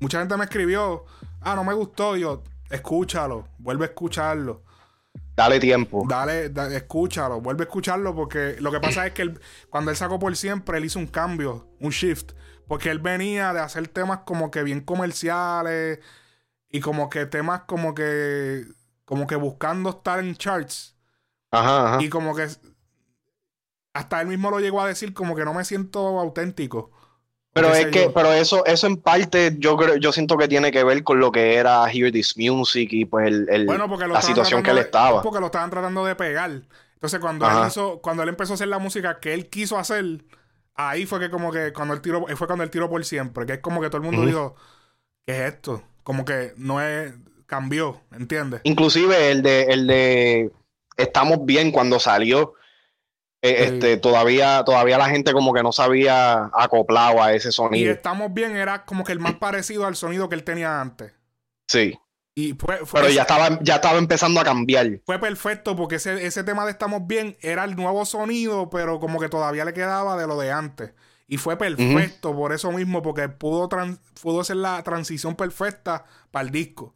mucha 0.00 0.18
gente 0.18 0.36
me 0.36 0.44
escribió, 0.44 1.04
ah, 1.40 1.54
no 1.54 1.62
me 1.62 1.72
gustó. 1.72 2.16
yo, 2.16 2.42
escúchalo, 2.70 3.48
vuelve 3.58 3.84
a 3.84 3.88
escucharlo. 3.88 4.64
Dale 5.36 5.60
tiempo. 5.60 6.04
Dale, 6.08 6.52
escúchalo, 6.76 7.40
vuelve 7.40 7.62
a 7.62 7.66
escucharlo 7.66 8.14
porque 8.16 8.56
lo 8.60 8.72
que 8.72 8.80
pasa 8.80 9.06
es 9.06 9.12
que 9.12 9.32
cuando 9.70 9.92
él 9.92 9.96
sacó 9.96 10.18
por 10.18 10.36
siempre, 10.36 10.78
él 10.78 10.84
hizo 10.84 10.98
un 10.98 11.06
cambio, 11.06 11.68
un 11.80 11.90
shift. 11.90 12.32
Porque 12.66 12.90
él 12.90 12.98
venía 12.98 13.52
de 13.52 13.60
hacer 13.60 13.88
temas 13.88 14.20
como 14.24 14.50
que 14.50 14.62
bien 14.62 14.80
comerciales, 14.80 16.00
y 16.74 16.80
como 16.80 17.08
que 17.08 17.24
temas 17.26 17.62
como 17.68 17.94
que 17.94 18.64
como 19.04 19.28
que 19.28 19.36
buscando 19.36 19.90
estar 19.90 20.18
en 20.18 20.34
charts. 20.34 20.96
Ajá, 21.52 21.94
ajá. 21.94 22.02
Y 22.02 22.08
como 22.08 22.34
que 22.34 22.48
hasta 23.92 24.20
él 24.20 24.26
mismo 24.26 24.50
lo 24.50 24.58
llegó 24.58 24.82
a 24.82 24.88
decir 24.88 25.14
como 25.14 25.36
que 25.36 25.44
no 25.44 25.54
me 25.54 25.64
siento 25.64 26.18
auténtico. 26.18 26.90
Pero 27.52 27.72
es 27.72 27.86
que, 27.86 28.10
pero 28.12 28.32
eso, 28.32 28.66
eso 28.66 28.88
en 28.88 28.96
parte 28.96 29.54
yo 29.58 29.76
creo, 29.76 29.94
yo 29.94 30.10
siento 30.10 30.36
que 30.36 30.48
tiene 30.48 30.72
que 30.72 30.82
ver 30.82 31.04
con 31.04 31.20
lo 31.20 31.30
que 31.30 31.54
era 31.54 31.88
Hear 31.88 32.10
This 32.10 32.36
Music 32.36 32.88
y 32.90 33.04
pues 33.04 33.28
el, 33.28 33.66
la 33.66 34.20
situación 34.20 34.64
que 34.64 34.72
él 34.72 34.78
estaba. 34.78 35.22
Porque 35.22 35.38
lo 35.38 35.46
estaban 35.46 35.70
tratando 35.70 36.04
de 36.04 36.16
pegar. 36.16 36.50
Entonces 36.94 37.20
cuando 37.20 37.48
él, 37.48 37.68
hizo, 37.68 38.00
cuando 38.00 38.24
él 38.24 38.30
empezó 38.30 38.54
a 38.54 38.56
hacer 38.56 38.66
la 38.66 38.80
música 38.80 39.20
que 39.20 39.32
él 39.32 39.48
quiso 39.48 39.78
hacer, 39.78 40.24
ahí 40.74 41.06
fue 41.06 41.20
que 41.20 41.30
como 41.30 41.52
que 41.52 41.72
cuando 41.72 41.94
él 41.94 42.00
tiró, 42.00 42.26
fue 42.36 42.46
cuando 42.46 42.64
él 42.64 42.70
tiró 42.70 42.88
por 42.88 43.04
siempre, 43.04 43.46
que 43.46 43.54
es 43.54 43.58
como 43.60 43.80
que 43.80 43.88
todo 43.88 43.98
el 43.98 44.04
mundo 44.04 44.26
dijo, 44.26 44.56
¿qué 45.26 45.46
es 45.46 45.54
esto? 45.54 45.82
como 46.04 46.24
que 46.24 46.52
no 46.56 46.80
es 46.80 47.14
cambió, 47.46 48.00
¿entiendes? 48.12 48.60
Inclusive 48.64 49.30
el 49.30 49.42
de 49.42 49.62
el 49.64 49.86
de 49.86 50.52
estamos 50.96 51.44
bien 51.44 51.72
cuando 51.72 51.98
salió 51.98 52.54
Eh, 53.46 53.64
este, 53.64 53.98
todavía, 53.98 54.64
todavía 54.64 54.96
la 54.96 55.10
gente 55.10 55.34
como 55.34 55.52
que 55.52 55.62
no 55.62 55.70
sabía 55.70 56.50
acoplado 56.54 57.22
a 57.22 57.34
ese 57.34 57.52
sonido. 57.52 57.90
Y 57.90 57.92
Estamos 57.92 58.32
Bien 58.32 58.56
era 58.56 58.86
como 58.86 59.04
que 59.04 59.12
el 59.12 59.18
más 59.18 59.34
parecido 59.34 59.86
al 59.86 59.96
sonido 59.96 60.30
que 60.30 60.34
él 60.34 60.44
tenía 60.44 60.80
antes. 60.80 61.12
Sí. 61.68 61.98
Y 62.36 62.54
fue, 62.54 62.80
Pero 62.92 63.08
ya 63.10 63.22
estaba, 63.22 63.60
ya 63.62 63.76
estaba 63.76 63.98
empezando 63.98 64.40
a 64.40 64.44
cambiar. 64.44 65.00
Fue 65.06 65.20
perfecto 65.20 65.76
porque 65.76 65.96
ese, 65.96 66.26
ese 66.26 66.42
tema 66.42 66.64
de 66.64 66.72
Estamos 66.72 67.06
Bien 67.06 67.36
era 67.40 67.64
el 67.64 67.76
nuevo 67.76 68.04
sonido, 68.04 68.70
pero 68.70 68.98
como 68.98 69.20
que 69.20 69.28
todavía 69.28 69.64
le 69.64 69.72
quedaba 69.72 70.16
de 70.16 70.26
lo 70.26 70.38
de 70.38 70.50
antes. 70.50 70.92
Y 71.26 71.38
fue 71.38 71.56
perfecto 71.56 72.34
por 72.34 72.52
eso 72.52 72.70
mismo, 72.72 73.02
porque 73.02 73.28
pudo, 73.28 73.68
pudo 74.20 74.44
ser 74.44 74.56
la 74.56 74.82
transición 74.82 75.36
perfecta 75.36 76.04
para 76.30 76.44
el 76.44 76.50
disco. 76.50 76.94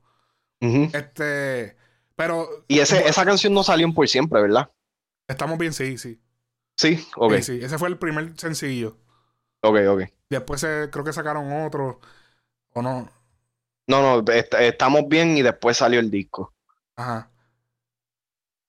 Este. 0.60 1.76
Pero. 2.16 2.48
Y 2.66 2.80
ese, 2.80 3.08
esa 3.08 3.24
canción 3.24 3.54
no 3.54 3.62
salió 3.62 3.92
por 3.94 4.08
siempre, 4.08 4.42
¿verdad? 4.42 4.70
Estamos 5.28 5.56
bien, 5.56 5.72
sí, 5.72 5.98
sí. 5.98 6.20
Sí, 6.76 7.06
ok. 7.16 7.34
Sí, 7.36 7.42
sí. 7.42 7.60
Ese 7.62 7.78
fue 7.78 7.88
el 7.88 7.98
primer 7.98 8.38
sencillo. 8.38 8.98
Ok, 9.62 9.78
ok. 9.88 10.02
Después 10.28 10.66
creo 10.90 11.04
que 11.04 11.12
sacaron 11.12 11.64
otro. 11.64 12.00
¿O 12.74 12.82
no? 12.82 13.08
No, 13.88 14.22
no, 14.22 14.32
estamos 14.32 15.08
bien 15.08 15.36
y 15.36 15.42
después 15.42 15.76
salió 15.76 15.98
el 15.98 16.10
disco. 16.10 16.54
Ajá. 16.94 17.30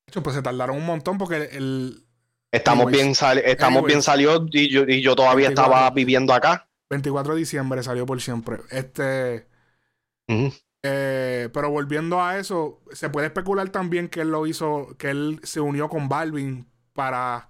De 0.05 0.11
hecho, 0.11 0.23
pues 0.23 0.35
se 0.35 0.41
tardaron 0.41 0.77
un 0.77 0.85
montón 0.85 1.17
porque 1.17 1.49
el. 1.51 2.05
Estamos 2.51 2.91
bien, 2.91 3.13
estamos 3.45 3.85
bien 3.85 4.01
salió 4.01 4.43
y 4.51 4.69
yo, 4.69 4.83
y 4.87 5.01
yo 5.01 5.15
todavía 5.15 5.49
estaba 5.49 5.89
viviendo 5.91 6.33
acá. 6.33 6.67
24 6.89 7.33
de 7.33 7.39
diciembre 7.39 7.83
salió 7.83 8.07
por 8.07 8.19
siempre. 8.19 8.57
Este. 8.71 9.47
Eh, 10.81 11.49
pero 11.53 11.69
volviendo 11.69 12.21
a 12.21 12.39
eso, 12.39 12.81
se 12.91 13.09
puede 13.09 13.27
especular 13.27 13.69
también 13.69 14.09
que 14.09 14.21
él 14.21 14.31
lo 14.31 14.47
hizo, 14.47 14.95
que 14.97 15.11
él 15.11 15.39
se 15.43 15.59
unió 15.59 15.89
con 15.89 16.09
Balvin 16.09 16.67
para 16.93 17.49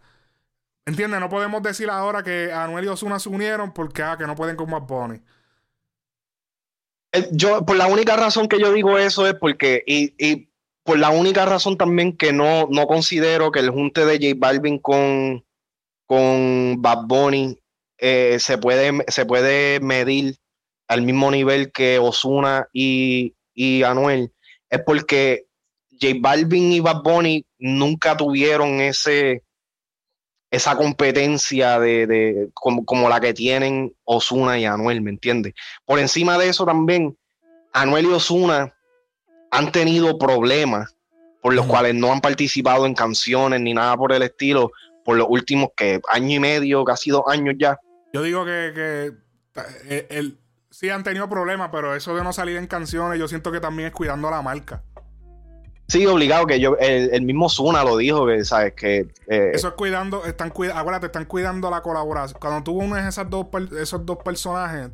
¿Entiendes? 0.89 1.19
No 1.19 1.29
podemos 1.29 1.61
decir 1.61 1.87
ahora 1.91 2.23
que 2.23 2.51
Anuel 2.51 2.85
y 2.85 2.87
Osuna 2.87 3.19
se 3.19 3.29
unieron 3.29 3.73
porque 3.73 4.01
ah, 4.01 4.17
que 4.17 4.25
no 4.25 4.33
pueden 4.33 4.55
con 4.55 4.71
Bad 4.71 4.87
Bunny. 4.87 5.21
Eh, 7.11 7.27
yo, 7.31 7.65
por 7.65 7.75
la 7.75 7.87
única 7.87 8.15
razón 8.15 8.47
que 8.47 8.59
yo 8.59 8.71
digo 8.71 8.97
eso 8.97 9.27
es 9.27 9.33
porque, 9.33 9.83
y, 9.85 10.13
y 10.17 10.49
por 10.83 10.99
la 10.99 11.09
única 11.09 11.45
razón 11.45 11.77
también 11.77 12.15
que 12.15 12.33
no, 12.33 12.67
no 12.69 12.87
considero 12.87 13.51
que 13.51 13.59
el 13.59 13.71
junte 13.71 14.05
de 14.05 14.17
J 14.17 14.35
Balvin 14.37 14.79
con, 14.79 15.45
con 16.05 16.81
Bad 16.81 17.05
Bunny 17.07 17.59
eh, 17.97 18.37
se, 18.39 18.57
puede, 18.57 18.91
se 19.07 19.25
puede 19.25 19.79
medir 19.79 20.37
al 20.87 21.01
mismo 21.01 21.29
nivel 21.29 21.71
que 21.71 21.99
Osuna 21.99 22.67
y, 22.73 23.35
y 23.53 23.83
Anuel, 23.83 24.31
es 24.69 24.81
porque 24.85 25.45
J 25.91 26.15
Balvin 26.19 26.71
y 26.71 26.79
Bad 26.79 27.03
Bunny 27.03 27.45
nunca 27.57 28.17
tuvieron 28.17 28.81
ese 28.81 29.43
esa 30.51 30.75
competencia 30.75 31.79
de, 31.79 32.49
como, 32.53 33.09
la 33.09 33.19
que 33.19 33.33
tienen 33.33 33.93
Osuna 34.03 34.57
y 34.57 34.65
Anuel, 34.65 35.01
¿me 35.01 35.11
entiendes? 35.11 35.53
Por 35.85 35.99
encima 35.99 36.37
de 36.37 36.49
eso 36.49 36.65
también, 36.65 37.17
Anuel 37.71 38.05
y 38.05 38.09
Osuna 38.09 38.73
han 39.51 39.71
tenido 39.71 40.17
problemas 40.17 40.95
por 41.41 41.53
los 41.53 41.65
cuales 41.65 41.95
no 41.95 42.11
han 42.11 42.19
participado 42.19 42.85
en 42.85 42.93
canciones 42.93 43.61
ni 43.61 43.73
nada 43.73 43.95
por 43.95 44.11
el 44.11 44.23
estilo 44.23 44.71
por 45.05 45.17
los 45.17 45.27
últimos 45.29 45.69
que 45.75 46.01
año 46.09 46.35
y 46.35 46.39
medio, 46.39 46.83
casi 46.83 47.09
dos 47.09 47.23
años 47.27 47.55
ya. 47.57 47.79
Yo 48.13 48.21
digo 48.23 48.43
que, 48.45 48.71
que 48.75 49.13
eh, 49.87 50.33
sí 50.69 50.89
han 50.89 51.03
tenido 51.03 51.29
problemas, 51.29 51.69
pero 51.71 51.95
eso 51.95 52.15
de 52.15 52.23
no 52.23 52.33
salir 52.33 52.57
en 52.57 52.67
canciones, 52.67 53.19
yo 53.19 53.27
siento 53.27 53.51
que 53.51 53.59
también 53.59 53.87
es 53.87 53.93
cuidando 53.93 54.29
la 54.29 54.41
marca. 54.41 54.83
Sí, 55.89 56.05
obligado, 56.05 56.45
que 56.45 56.59
yo, 56.59 56.77
el, 56.77 57.23
mismo 57.23 57.49
Zuna 57.49 57.83
lo 57.83 57.97
dijo, 57.97 58.27
que 58.27 58.45
sabes 58.45 58.73
que. 58.73 59.07
Eh, 59.27 59.51
Eso 59.53 59.69
es 59.69 59.73
cuidando, 59.73 60.23
están 60.23 60.51
cuidando, 60.51 60.79
acuérdate, 60.79 61.07
están 61.07 61.25
cuidando 61.25 61.71
la 61.71 61.81
colaboración. 61.81 62.39
Cuando 62.39 62.63
tú 62.63 62.73
unes 62.73 63.07
esas 63.07 63.27
dos, 63.27 63.47
esos 63.81 64.05
dos 64.05 64.19
personajes, 64.23 64.91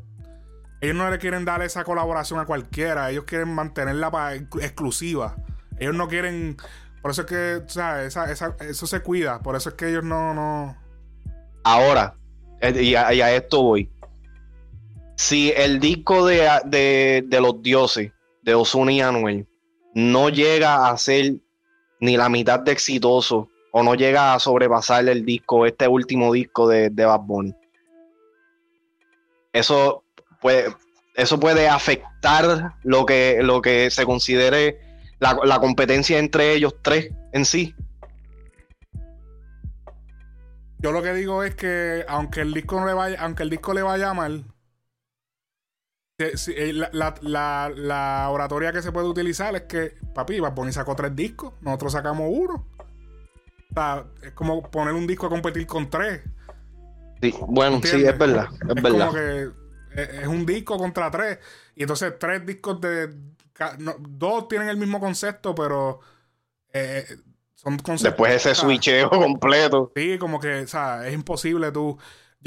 ellos 0.79 0.95
no 0.95 1.09
le 1.09 1.17
quieren 1.17 1.43
dar 1.43 1.61
esa 1.63 1.83
colaboración 1.83 2.39
a 2.39 2.45
cualquiera, 2.45 3.11
ellos 3.11 3.25
quieren 3.25 3.53
mantenerla 3.53 4.09
para 4.09 4.35
exclusiva. 4.35 5.35
Ellos 5.77 5.93
no 5.93 6.07
quieren. 6.07 6.55
Por 7.01 7.11
eso 7.11 7.23
es 7.23 7.27
que, 7.27 7.55
o 7.65 7.69
sea, 7.69 8.05
esa, 8.05 8.31
esa, 8.31 8.55
eso 8.61 8.87
se 8.87 9.01
cuida, 9.01 9.41
por 9.41 9.57
eso 9.57 9.69
es 9.69 9.75
que 9.75 9.89
ellos 9.89 10.05
no. 10.05 10.33
no... 10.33 10.77
Ahora, 11.65 12.15
eh, 12.61 12.81
y 12.81 12.95
a, 12.95 13.35
esto 13.35 13.63
voy. 13.63 13.91
Si 15.17 15.51
el 15.51 15.81
disco 15.81 16.25
de, 16.25 16.49
de, 16.63 17.25
de 17.27 17.41
los 17.41 17.61
dioses, 17.61 18.13
de 18.43 18.55
Ozuna 18.55 18.93
y 18.93 19.01
Anuel, 19.01 19.45
no 19.95 20.29
llega 20.29 20.87
a 20.87 20.97
ser 20.97 21.37
ni 21.99 22.17
la 22.17 22.29
mitad 22.29 22.59
de 22.59 22.71
exitoso 22.71 23.49
o 23.71 23.81
no 23.81 23.95
llega 23.95 24.33
a 24.33 24.39
sobrepasar 24.39 25.09
el 25.09 25.25
disco, 25.25 25.65
este 25.65 25.87
último 25.87 26.31
disco 26.31 26.67
de, 26.67 26.91
de 26.91 27.05
Bad 27.05 27.21
Bunny. 27.21 27.55
Eso 29.51 30.03
puede, 30.41 30.73
eso 31.15 31.39
puede 31.39 31.67
afectar 31.67 32.75
lo 32.83 33.05
que, 33.05 33.39
lo 33.41 33.61
que 33.61 33.89
se 33.89 34.05
considere 34.05 34.79
la, 35.19 35.59
competencia 35.59 36.19
entre 36.19 36.53
ellos 36.53 36.75
tres 36.81 37.09
en 37.31 37.45
sí. 37.45 37.73
Yo 40.79 40.91
lo 40.91 41.01
que 41.01 41.13
digo 41.13 41.43
es 41.43 41.55
que 41.55 42.05
aunque 42.07 42.41
el 42.41 42.53
disco 42.53 42.79
no 42.79 42.85
le 42.85 42.93
vaya, 42.93 43.17
aunque 43.21 43.43
el 43.43 43.49
disco 43.49 43.73
le 43.73 43.81
vaya 43.81 44.13
mal, 44.13 44.45
eh, 46.17 46.73
la, 46.93 48.27
oratoria 48.29 48.71
que 48.71 48.81
se 48.81 48.91
puede 48.91 49.07
utilizar 49.07 49.55
es 49.55 49.63
que, 49.63 49.97
papi, 50.13 50.39
Bad 50.39 50.53
Bunny 50.53 50.71
sacó 50.71 50.95
tres 50.95 51.15
discos, 51.15 51.53
nosotros 51.61 51.91
sacamos 51.91 52.29
uno. 52.31 52.67
O 53.71 53.73
sea, 53.73 54.05
es 54.21 54.31
como 54.31 54.69
poner 54.71 54.93
un 54.93 55.05
disco 55.05 55.27
a 55.27 55.29
competir 55.29 55.67
con 55.67 55.89
tres. 55.89 56.21
Sí, 57.21 57.33
bueno, 57.47 57.81
sí, 57.83 58.05
es 58.05 58.17
verdad. 58.17 58.47
Es, 58.53 58.81
verdad. 58.81 59.07
Como 59.07 59.13
que 59.13 59.49
es 59.95 60.27
un 60.27 60.45
disco 60.45 60.77
contra 60.77 61.11
tres. 61.11 61.39
Y 61.75 61.81
entonces 61.81 62.13
tres 62.17 62.45
discos 62.45 62.79
de. 62.79 63.13
dos 63.99 64.47
tienen 64.47 64.69
el 64.69 64.77
mismo 64.77 64.99
concepto, 64.99 65.53
pero 65.53 65.99
eh, 66.71 67.05
son 67.55 67.77
conceptos. 67.77 68.03
Después 68.03 68.35
ese 68.35 68.55
switcheo 68.55 69.09
completo. 69.09 69.91
Sí, 69.95 70.17
como 70.17 70.39
que, 70.39 70.61
o 70.61 70.67
sea, 70.67 71.05
es 71.07 71.13
imposible 71.13 71.71
tú. 71.71 71.97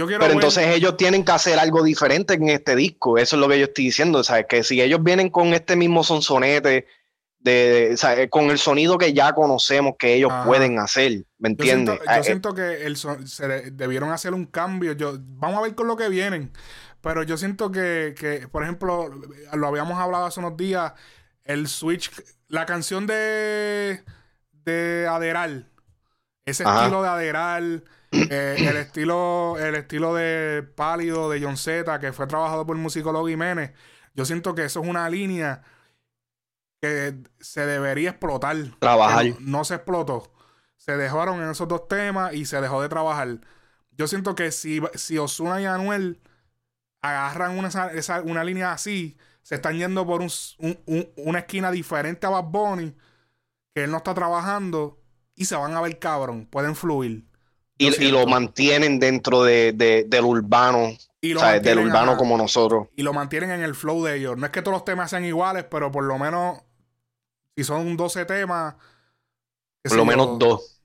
Pero 0.07 0.33
entonces 0.33 0.69
ellos 0.69 0.97
tienen 0.97 1.25
que 1.25 1.33
hacer 1.33 1.59
algo 1.59 1.83
diferente 1.83 2.35
en 2.35 2.49
este 2.49 2.77
disco. 2.77 3.19
Eso 3.19 3.37
es 3.37 3.41
lo 3.41 3.49
que 3.49 3.59
yo 3.59 3.65
estoy 3.65 3.87
diciendo. 3.87 4.23
¿sabes? 4.23 4.47
Que 4.49 4.63
si 4.63 4.81
ellos 4.81 5.03
vienen 5.03 5.29
con 5.29 5.55
este 5.55 5.75
mismo 5.75 6.05
sonsonete, 6.05 6.87
de, 7.41 8.29
con 8.31 8.51
el 8.51 8.59
sonido 8.59 8.99
que 8.99 9.13
ya 9.13 9.33
conocemos 9.33 9.95
que 9.99 10.15
ellos 10.15 10.33
pueden 10.45 10.79
hacer, 10.79 11.25
¿me 11.39 11.51
entiendes? 11.51 11.99
Yo 12.17 12.23
siento, 12.23 12.55
que 12.55 12.85
el 12.85 12.97
se 12.97 13.71
debieron 13.73 14.11
hacer 14.11 14.35
un 14.35 14.47
cambio. 14.47 14.93
Yo, 14.93 15.17
vamos 15.21 15.59
a 15.59 15.63
ver 15.63 15.75
con 15.75 15.89
lo 15.89 15.97
que 15.97 16.09
vienen. 16.09 16.53
Pero 17.01 17.23
yo 17.23 17.37
siento 17.37 17.71
que, 17.71 18.47
por 18.53 18.63
ejemplo, 18.63 19.09
lo 19.53 19.67
habíamos 19.67 19.99
hablado 19.99 20.27
hace 20.27 20.41
unos 20.41 20.57
días, 20.57 20.93
el 21.45 21.69
Switch, 21.69 22.11
la 22.49 22.67
canción 22.67 23.07
de, 23.07 24.03
de 24.53 25.07
Aderal, 25.09 25.71
ese 26.49 26.65
estilo 26.65 27.03
de 27.03 27.09
Aderal 27.09 27.85
eh, 28.11 28.57
el 28.59 28.77
estilo 28.77 29.57
el 29.59 29.75
estilo 29.75 30.15
de 30.15 30.63
pálido 30.63 31.29
de 31.29 31.43
John 31.43 31.57
Z, 31.57 31.99
que 32.01 32.13
fue 32.13 32.27
trabajado 32.27 32.65
por 32.67 32.77
el 32.77 32.83
musicólogo 32.83 33.29
Jiménez, 33.29 33.73
yo 34.15 34.25
siento 34.25 34.55
que 34.55 34.65
eso 34.65 34.81
es 34.81 34.89
una 34.89 35.09
línea 35.11 35.63
que 36.81 37.17
se 37.41 37.67
debería 37.67 38.11
explotar. 38.11 38.57
Trabajar. 38.79 39.27
No, 39.41 39.65
se 39.65 39.75
explotó. 39.75 40.33
Se 40.77 40.97
dejaron 40.97 41.43
en 41.43 41.51
esos 41.51 41.69
dos 41.69 41.89
temas 41.89 42.33
y 42.35 42.47
se 42.47 42.61
dejó 42.61 42.81
de 42.81 42.89
trabajar. 42.89 43.41
Yo 43.91 44.07
siento 44.07 44.35
que 44.35 44.53
si, 44.53 44.81
si 44.95 45.19
Osuna 45.19 45.61
y 45.61 45.67
Anuel 45.67 46.21
agarran 47.03 47.59
una, 47.59 47.71
una 48.25 48.45
línea 48.45 48.73
así, 48.73 49.19
se 49.43 49.57
están 49.57 49.77
yendo 49.77 50.07
por 50.07 50.21
un, 50.21 50.31
una 51.17 51.41
esquina 51.41 51.71
diferente 51.71 52.27
a 52.27 52.31
Bad 52.31 52.45
Bunny, 52.45 52.97
que 53.75 53.85
él 53.85 53.91
no 53.91 53.99
está 53.99 54.15
trabajando, 54.15 55.01
y 55.39 55.45
se 55.45 55.55
van 55.57 55.75
a 55.77 55.81
ver 55.81 55.99
cabrón, 55.99 56.47
pueden 56.47 56.75
fluir. 56.75 57.25
Y, 57.79 58.11
lo 58.11 58.27
mantienen 58.27 58.99
dentro 58.99 59.45
de, 59.45 59.73
del 59.73 60.25
urbano, 60.25 60.91
y 61.21 61.33
del 61.33 61.79
urbano 61.79 62.17
como 62.17 62.37
nosotros. 62.37 62.89
Y 62.97 63.03
lo 63.03 63.13
mantienen 63.13 63.53
en 63.53 63.63
el 63.63 63.77
flow 63.77 64.05
de 64.05 64.17
ellos. 64.17 64.37
No 64.37 64.47
es 64.47 64.51
que 64.51 64.63
todos 64.63 64.75
los 64.75 64.85
temas 64.85 65.11
sean 65.11 65.25
iguales, 65.25 65.65
pero 65.71 65.93
por 65.93 66.03
lo 66.03 66.19
menos, 66.19 66.59
si 67.57 67.63
son 67.63 67.97
12 67.97 68.25
temas. 68.25 68.75
Por 69.85 69.97
lo 69.97 70.05
menos 70.05 70.41
dos. 70.41 70.81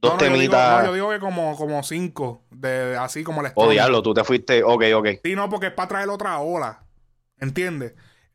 Dos 0.00 0.16
temitas. 0.16 0.86
Yo 0.86 0.94
digo, 0.94 1.10
que 1.10 1.20
como, 1.20 1.54
como 1.58 1.82
cinco, 1.82 2.42
de, 2.50 2.96
así 2.96 3.22
como 3.22 3.42
el 3.42 3.52
Oh, 3.54 3.68
diablo, 3.68 4.02
tú 4.02 4.14
te 4.14 4.24
fuiste. 4.24 4.62
Ok, 4.64 4.84
ok. 4.94 5.08
Sí, 5.22 5.36
no, 5.36 5.50
porque 5.50 5.66
es 5.66 5.72
para 5.74 5.88
traer 5.88 6.08
otra 6.08 6.38
ola. 6.38 6.84
¿Entiendes? 7.38 7.92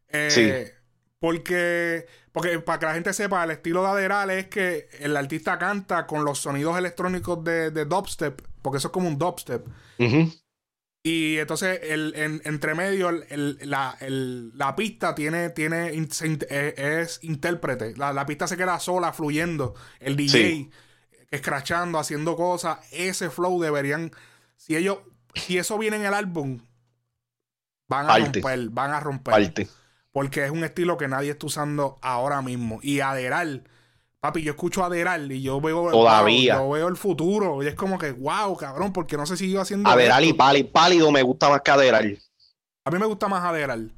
Eh, 0.09 0.29
sí. 0.29 0.74
Porque 1.19 2.05
porque 2.35 2.59
para 2.59 2.79
que 2.79 2.85
la 2.85 2.93
gente 2.95 3.13
sepa, 3.13 3.45
el 3.45 3.51
estilo 3.51 3.81
de 3.81 3.87
Aderal 3.87 4.29
es 4.29 4.47
que 4.47 4.89
el 4.99 5.15
artista 5.15 5.57
canta 5.57 6.05
con 6.05 6.25
los 6.25 6.39
sonidos 6.39 6.77
electrónicos 6.77 7.41
de, 7.45 7.71
de 7.71 7.85
dubstep, 7.85 8.41
porque 8.61 8.79
eso 8.79 8.89
es 8.89 8.91
como 8.91 9.07
un 9.07 9.17
dubstep. 9.17 9.65
Y 11.01 11.37
entonces, 11.37 11.79
el, 11.83 12.13
en, 12.17 12.41
entre 12.43 12.75
medio, 12.75 13.09
la, 13.11 14.73
pista 14.75 15.15
tiene, 15.15 15.51
tiene 15.51 15.91
e, 15.91 16.73
es, 16.75 17.19
intérprete. 17.21 17.95
La, 17.95 18.25
pista 18.25 18.47
se 18.47 18.57
queda 18.57 18.79
sola, 18.81 19.13
fluyendo. 19.13 19.75
El 20.01 20.17
DJ 20.17 20.69
escrachando, 21.31 21.99
haciendo 21.99 22.35
cosas. 22.35 22.79
Ese 22.91 23.29
flow 23.29 23.61
deberían. 23.61 24.11
Si 24.57 24.75
ellos. 24.75 24.97
Si 25.35 25.57
eso 25.57 25.77
viene 25.77 25.95
en 25.97 26.05
el 26.05 26.13
álbum, 26.13 26.59
van 27.87 28.09
a 28.09 28.17
romper. 28.17 28.69
Van 28.71 28.91
a 28.91 28.99
romper. 28.99 29.67
Porque 30.15 30.45
es 30.45 30.49
un 30.49 30.63
estilo 30.63 30.95
que 30.95 31.09
nadie 31.09 31.31
está 31.31 31.45
usando 31.45 31.97
ahora 32.01 32.41
mismo. 32.41 32.79
Y 32.81 33.01
Aderal. 33.01 33.63
Papi, 34.21 34.43
yo 34.43 34.51
escucho 34.51 34.85
Aderal 34.85 35.29
y 35.29 35.41
yo 35.41 35.59
veo. 35.59 35.91
Todavía. 35.91 36.55
yo 36.55 36.69
veo 36.69 36.87
el 36.87 36.95
futuro. 36.95 37.61
Y 37.61 37.67
es 37.67 37.75
como 37.75 37.99
que, 37.99 38.13
wow, 38.13 38.55
cabrón, 38.55 38.93
porque 38.93 39.17
no 39.17 39.25
se 39.25 39.35
siguió 39.35 39.59
haciendo. 39.59 39.89
Aderal 39.89 40.23
y 40.23 40.63
pálido 40.63 41.11
me 41.11 41.21
gusta 41.21 41.49
más 41.49 41.59
que 41.59 41.71
Aderal. 41.71 42.17
A 42.85 42.91
mí 42.91 42.97
me 42.97 43.05
gusta 43.07 43.27
más 43.27 43.43
Aderal. 43.43 43.91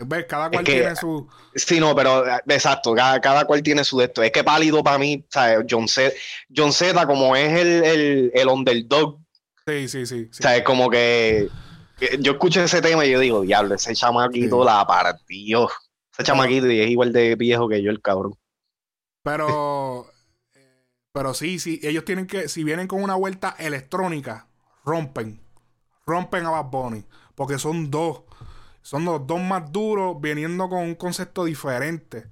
¿Ves? 0.00 0.26
Cada 0.28 0.50
cual 0.50 0.64
tiene 0.64 0.94
su. 0.96 1.26
Sí, 1.54 1.80
no, 1.80 1.96
pero 1.96 2.26
exacto, 2.46 2.94
cada, 2.94 3.46
cual 3.46 3.62
tiene 3.62 3.84
su 3.84 3.96
de 3.96 4.04
esto. 4.04 4.22
Es 4.22 4.32
que 4.32 4.44
pálido 4.44 4.84
para 4.84 4.98
mí, 4.98 5.24
¿sabes? 5.30 5.64
John 5.70 5.88
Z, 5.88 6.14
John 6.54 6.74
Z 6.74 7.06
como 7.06 7.34
es 7.34 7.58
el, 7.58 7.84
el, 7.84 8.32
el 8.34 8.48
underdog. 8.48 9.18
Sí, 9.66 9.88
sí, 9.88 10.04
sí. 10.04 10.28
O 10.30 10.34
sea, 10.34 10.58
es 10.58 10.62
como 10.62 10.90
que, 10.90 11.48
yo 12.20 12.32
escucho 12.32 12.62
ese 12.62 12.82
tema 12.82 13.04
y 13.04 13.12
yo 13.12 13.20
digo, 13.20 13.40
diablo, 13.42 13.74
ese 13.74 13.94
chamaquito 13.94 14.64
la 14.64 14.86
partió. 14.86 15.68
Ese 16.12 16.24
chamaquito 16.24 16.70
y 16.70 16.80
es 16.80 16.90
igual 16.90 17.12
de 17.12 17.34
viejo 17.36 17.68
que 17.68 17.82
yo, 17.82 17.90
el 17.90 18.00
cabrón. 18.00 18.34
Pero, 19.22 20.06
pero 21.12 21.34
sí, 21.34 21.58
sí, 21.58 21.80
ellos 21.82 22.04
tienen 22.04 22.26
que, 22.26 22.48
si 22.48 22.64
vienen 22.64 22.86
con 22.86 23.02
una 23.02 23.14
vuelta 23.14 23.54
electrónica, 23.58 24.48
rompen. 24.84 25.40
Rompen 26.06 26.46
a 26.46 26.50
Bad 26.50 26.70
Bunny. 26.70 27.04
Porque 27.34 27.58
son 27.58 27.90
dos 27.90 28.22
son 28.84 29.06
los 29.06 29.26
dos 29.26 29.40
más 29.40 29.72
duros 29.72 30.20
viniendo 30.20 30.68
con 30.68 30.80
un 30.80 30.94
concepto 30.94 31.46
diferente. 31.46 32.26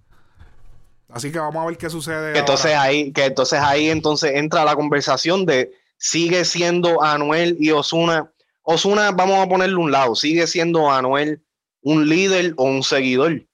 Así 1.08 1.32
que 1.32 1.38
vamos 1.38 1.62
a 1.62 1.66
ver 1.66 1.78
qué 1.78 1.88
sucede. 1.88 2.38
entonces 2.38 2.74
ahí, 2.74 3.10
que 3.10 3.24
entonces 3.24 3.58
ahí 3.58 3.88
entonces 3.88 4.32
entra 4.34 4.62
la 4.64 4.76
conversación 4.76 5.46
de 5.46 5.72
sigue 5.96 6.44
siendo 6.44 7.02
Anuel 7.02 7.56
y 7.58 7.70
Osuna. 7.70 8.30
Osuna, 8.62 9.10
vamos 9.10 9.38
a 9.38 9.48
ponerle 9.48 9.76
un 9.76 9.90
lado, 9.90 10.14
sigue 10.14 10.46
siendo 10.46 10.90
Anuel 10.90 11.42
un 11.82 12.08
líder 12.08 12.54
o 12.56 12.64
un 12.64 12.82
seguidor. 12.82 13.44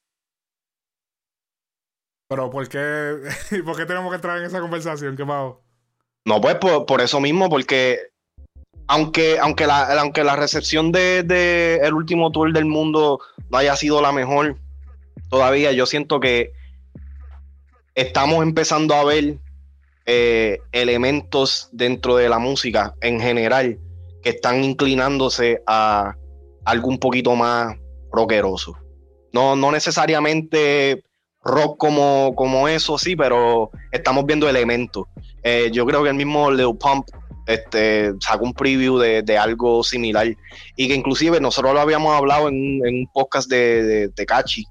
Pero 2.29 2.49
¿por 2.51 2.69
qué, 2.69 3.17
¿por 3.65 3.75
qué 3.75 3.85
tenemos 3.85 4.09
que 4.11 4.15
entrar 4.15 4.37
en 4.37 4.45
esa 4.45 4.61
conversación? 4.61 5.17
¿Qué 5.17 5.25
No, 5.25 6.41
pues 6.41 6.55
por, 6.55 7.01
eso 7.01 7.19
mismo, 7.19 7.49
porque 7.49 7.99
aunque, 8.87 9.39
aunque, 9.39 9.65
la, 9.65 9.99
aunque 9.99 10.23
la 10.23 10.35
recepción 10.35 10.91
de, 10.91 11.79
el 11.81 11.93
último 11.93 12.31
tour 12.31 12.53
del 12.53 12.65
mundo 12.65 13.19
no 13.49 13.57
haya 13.57 13.75
sido 13.75 14.01
la 14.01 14.11
mejor, 14.11 14.57
todavía 15.29 15.71
yo 15.71 15.87
siento 15.87 16.19
que 16.19 16.53
estamos 17.95 18.43
empezando 18.43 18.93
a 18.93 19.03
ver 19.03 19.37
eh, 20.05 20.59
elementos 20.71 21.69
dentro 21.71 22.15
de 22.15 22.29
la 22.29 22.37
música 22.37 22.93
en 23.01 23.19
general 23.19 23.79
que 24.21 24.31
están 24.31 24.63
inclinándose 24.63 25.61
a 25.65 26.15
algo 26.65 26.87
un 26.87 26.99
poquito 26.99 27.35
más 27.35 27.75
rockeroso. 28.11 28.77
No, 29.33 29.55
no 29.55 29.71
necesariamente 29.71 31.03
rock 31.43 31.77
como, 31.77 32.33
como 32.35 32.67
eso, 32.67 32.97
sí, 32.97 33.15
pero 33.15 33.71
estamos 33.91 34.25
viendo 34.25 34.49
elementos. 34.49 35.05
Eh, 35.43 35.69
yo 35.71 35.85
creo 35.85 36.03
que 36.03 36.09
el 36.09 36.15
mismo 36.15 36.51
Leo 36.51 36.73
Pump 36.77 37.07
este, 37.47 38.13
sacó 38.19 38.45
un 38.45 38.53
preview 38.53 38.97
de, 38.97 39.37
algo 39.37 39.83
similar 39.83 40.27
y 40.75 40.87
que 40.87 40.93
inclusive 40.93 41.39
nosotros 41.39 41.73
lo 41.73 41.79
habíamos 41.79 42.15
hablado 42.15 42.47
en, 42.49 42.81
un 42.83 43.09
podcast 43.13 43.49
de, 43.49 44.09
de, 44.09 44.25
Cachi, 44.25 44.65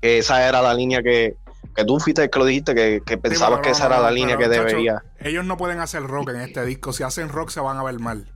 que 0.00 0.18
esa 0.18 0.46
era 0.46 0.62
la 0.62 0.74
línea 0.74 1.02
que, 1.02 1.34
que 1.74 1.84
tú 1.84 1.98
fuiste 1.98 2.28
que 2.28 2.38
lo 2.38 2.44
dijiste, 2.44 2.74
que, 2.74 3.18
pensabas 3.18 3.60
que 3.60 3.70
esa 3.70 3.86
era 3.86 4.00
la 4.00 4.10
línea 4.10 4.36
que 4.36 4.48
debería. 4.48 5.02
Ellos 5.18 5.44
no 5.44 5.56
pueden 5.56 5.80
hacer 5.80 6.02
rock 6.02 6.30
en 6.30 6.40
este 6.42 6.64
disco, 6.64 6.92
si 6.92 7.02
hacen 7.02 7.28
rock 7.28 7.50
se 7.50 7.60
van 7.60 7.78
a 7.78 7.82
ver 7.82 7.98
mal. 7.98 8.31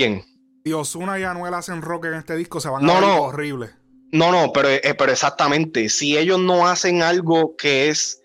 ¿Quién? 0.00 0.24
Si 0.64 0.72
Osuna 0.72 1.20
y 1.20 1.24
Anuel 1.24 1.52
hacen 1.52 1.82
rock 1.82 2.06
en 2.06 2.14
este 2.14 2.34
disco 2.34 2.58
se 2.58 2.70
van 2.70 2.88
a 2.88 3.00
ver 3.00 3.04
horrible. 3.20 3.68
No, 4.12 4.32
no, 4.32 4.50
pero, 4.50 4.70
eh, 4.70 4.94
pero 4.98 5.12
exactamente, 5.12 5.90
si 5.90 6.16
ellos 6.16 6.40
no 6.40 6.66
hacen 6.66 7.02
algo 7.02 7.54
que 7.54 7.90
es, 7.90 8.22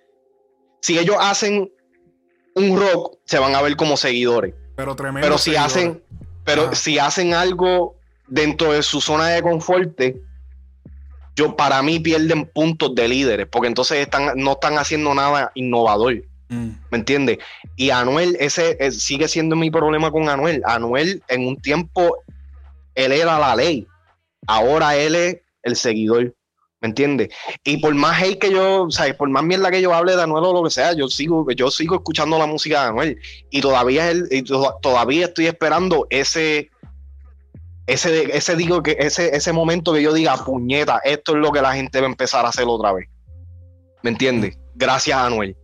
si 0.81 0.97
ellos 0.97 1.17
hacen 1.19 1.69
un 2.55 2.79
rock, 2.79 3.17
se 3.25 3.39
van 3.39 3.55
a 3.55 3.61
ver 3.61 3.75
como 3.75 3.97
seguidores. 3.97 4.55
Pero 4.77 4.95
tremendo. 4.95 5.27
Pero 5.27 5.37
si 5.37 5.57
hacen, 5.57 6.01
pero 6.45 6.73
si 6.73 6.97
hacen 6.97 7.33
algo 7.33 7.97
dentro 8.29 8.71
de 8.71 8.81
su 8.81 9.01
zona 9.01 9.27
de 9.27 9.41
confort, 9.41 9.99
yo 11.35 11.57
para 11.57 11.81
mí 11.81 11.99
pierden 11.99 12.45
puntos 12.45 12.95
de 12.95 13.09
líderes, 13.09 13.47
porque 13.51 13.67
entonces 13.67 13.97
están, 13.97 14.31
no 14.37 14.53
están 14.53 14.77
haciendo 14.77 15.13
nada 15.13 15.51
innovador. 15.55 16.23
Mm. 16.49 16.69
¿Me 16.91 16.97
entiendes? 16.97 17.39
Y 17.75 17.89
Anuel, 17.89 18.37
ese 18.39 18.77
eh, 18.79 18.91
sigue 18.91 19.27
siendo 19.27 19.55
mi 19.55 19.71
problema 19.71 20.11
con 20.11 20.29
Anuel. 20.29 20.61
Anuel, 20.65 21.23
en 21.27 21.47
un 21.47 21.61
tiempo, 21.61 22.17
él 22.93 23.11
era 23.11 23.39
la 23.39 23.55
ley. 23.55 23.87
Ahora 24.47 24.95
él 24.95 25.15
es 25.15 25.37
el 25.63 25.75
seguidor. 25.75 26.35
¿Me 26.81 26.89
entiendes? 26.89 27.29
Y 27.63 27.77
por 27.77 27.95
más 27.95 28.21
hate 28.21 28.37
que 28.37 28.51
yo, 28.51 28.83
o 28.83 28.91
sea, 28.91 29.15
por 29.17 29.29
más 29.29 29.43
mierda 29.43 29.71
que 29.71 29.81
yo 29.81 29.93
hable 29.93 30.15
de 30.15 30.21
Anuel 30.21 30.43
o 30.43 30.53
lo 30.53 30.63
que 30.63 30.69
sea, 30.69 30.93
yo 30.93 31.07
sigo, 31.07 31.49
yo 31.51 31.71
sigo 31.71 31.95
escuchando 31.95 32.37
la 32.37 32.45
música 32.45 32.83
de 32.83 32.89
Anuel. 32.89 33.19
Y 33.49 33.61
todavía, 33.61 34.11
y 34.11 34.43
todavía 34.43 35.25
estoy 35.25 35.47
esperando 35.47 36.05
ese, 36.11 36.69
ese, 37.87 38.37
ese, 38.37 38.55
digo 38.55 38.83
que 38.83 38.97
ese, 38.99 39.35
ese 39.35 39.51
momento 39.51 39.93
que 39.93 40.03
yo 40.03 40.13
diga, 40.13 40.35
puñeta, 40.45 40.99
esto 41.03 41.31
es 41.31 41.39
lo 41.39 41.51
que 41.51 41.61
la 41.61 41.73
gente 41.73 41.99
va 41.99 42.07
a 42.07 42.11
empezar 42.11 42.45
a 42.45 42.49
hacer 42.49 42.65
otra 42.67 42.93
vez. 42.93 43.07
¿Me 44.03 44.11
entiendes? 44.11 44.55
Gracias 44.75 45.17
Anuel. 45.17 45.57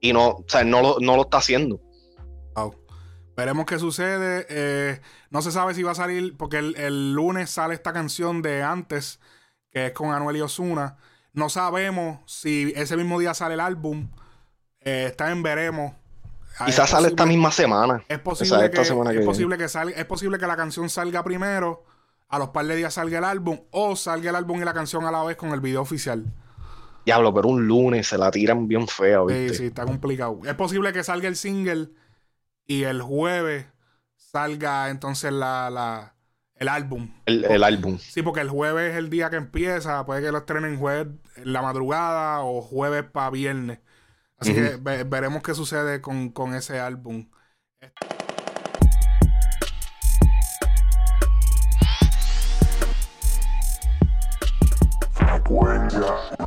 Y 0.00 0.12
no, 0.12 0.28
o 0.28 0.44
sea, 0.46 0.64
no 0.64 0.82
lo, 0.82 0.98
no 1.00 1.16
lo 1.16 1.22
está 1.22 1.38
haciendo. 1.38 1.80
Veremos 3.36 3.66
qué 3.66 3.78
sucede. 3.78 4.46
Eh, 4.48 5.00
no 5.28 5.42
se 5.42 5.52
sabe 5.52 5.74
si 5.74 5.82
va 5.82 5.92
a 5.92 5.94
salir, 5.94 6.36
porque 6.38 6.56
el, 6.56 6.74
el 6.76 7.12
lunes 7.12 7.50
sale 7.50 7.74
esta 7.74 7.92
canción 7.92 8.40
de 8.40 8.62
antes 8.62 9.20
que 9.70 9.88
es 9.88 9.92
con 9.92 10.10
Anuel 10.10 10.38
y 10.38 10.40
Osuna. 10.40 10.96
No 11.34 11.50
sabemos 11.50 12.20
si 12.24 12.72
ese 12.74 12.96
mismo 12.96 13.20
día 13.20 13.34
sale 13.34 13.54
el 13.54 13.60
álbum. 13.60 14.08
Eh, 14.80 15.04
está 15.08 15.30
en 15.30 15.42
veremos. 15.42 15.92
Quizás 16.64 16.88
sale 16.88 17.08
esta 17.08 17.26
misma 17.26 17.50
semana. 17.50 18.02
Es 18.08 18.18
posible, 18.20 18.70
que, 18.70 18.80
es, 18.80 18.90
posible 19.22 19.58
que 19.58 19.68
salga, 19.68 19.94
es 19.94 20.06
posible 20.06 20.38
que 20.38 20.46
la 20.46 20.56
canción 20.56 20.88
salga 20.88 21.22
primero, 21.22 21.84
a 22.28 22.38
los 22.38 22.48
par 22.48 22.64
de 22.64 22.76
días 22.76 22.94
salga 22.94 23.18
el 23.18 23.24
álbum, 23.24 23.60
o 23.70 23.96
salga 23.96 24.30
el 24.30 24.36
álbum 24.36 24.62
y 24.62 24.64
la 24.64 24.72
canción 24.72 25.04
a 25.04 25.10
la 25.10 25.22
vez 25.24 25.36
con 25.36 25.50
el 25.50 25.60
video 25.60 25.82
oficial. 25.82 26.24
Diablo, 27.06 27.32
pero 27.32 27.46
un 27.46 27.68
lunes 27.68 28.08
se 28.08 28.18
la 28.18 28.32
tiran 28.32 28.66
bien 28.66 28.88
feo, 28.88 29.26
¿viste? 29.26 29.50
Sí, 29.50 29.54
sí, 29.54 29.66
está 29.66 29.84
complicado. 29.84 30.40
Es 30.44 30.54
posible 30.54 30.92
que 30.92 31.04
salga 31.04 31.28
el 31.28 31.36
single 31.36 31.90
y 32.66 32.82
el 32.82 33.00
jueves 33.00 33.66
salga 34.16 34.90
entonces 34.90 35.32
la, 35.32 36.16
el 36.56 36.66
álbum. 36.66 37.08
El, 37.26 37.62
álbum. 37.62 37.96
Sí, 37.98 38.22
porque 38.22 38.40
el 38.40 38.50
jueves 38.50 38.90
es 38.90 38.96
el 38.96 39.08
día 39.08 39.30
que 39.30 39.36
empieza. 39.36 40.04
Puede 40.04 40.20
que 40.20 40.32
lo 40.32 40.38
estrenen 40.38 40.78
jueves 40.78 41.06
en 41.36 41.52
la 41.52 41.62
madrugada 41.62 42.40
o 42.40 42.60
jueves 42.60 43.04
para 43.04 43.30
viernes. 43.30 43.78
Así 44.38 44.52
que 44.52 44.76
veremos 45.04 45.44
qué 45.44 45.54
sucede 45.54 46.00
con, 46.00 46.30
con 46.30 46.54
ese 46.54 46.80
álbum. 46.80 47.30
Frecuencia 55.12 56.45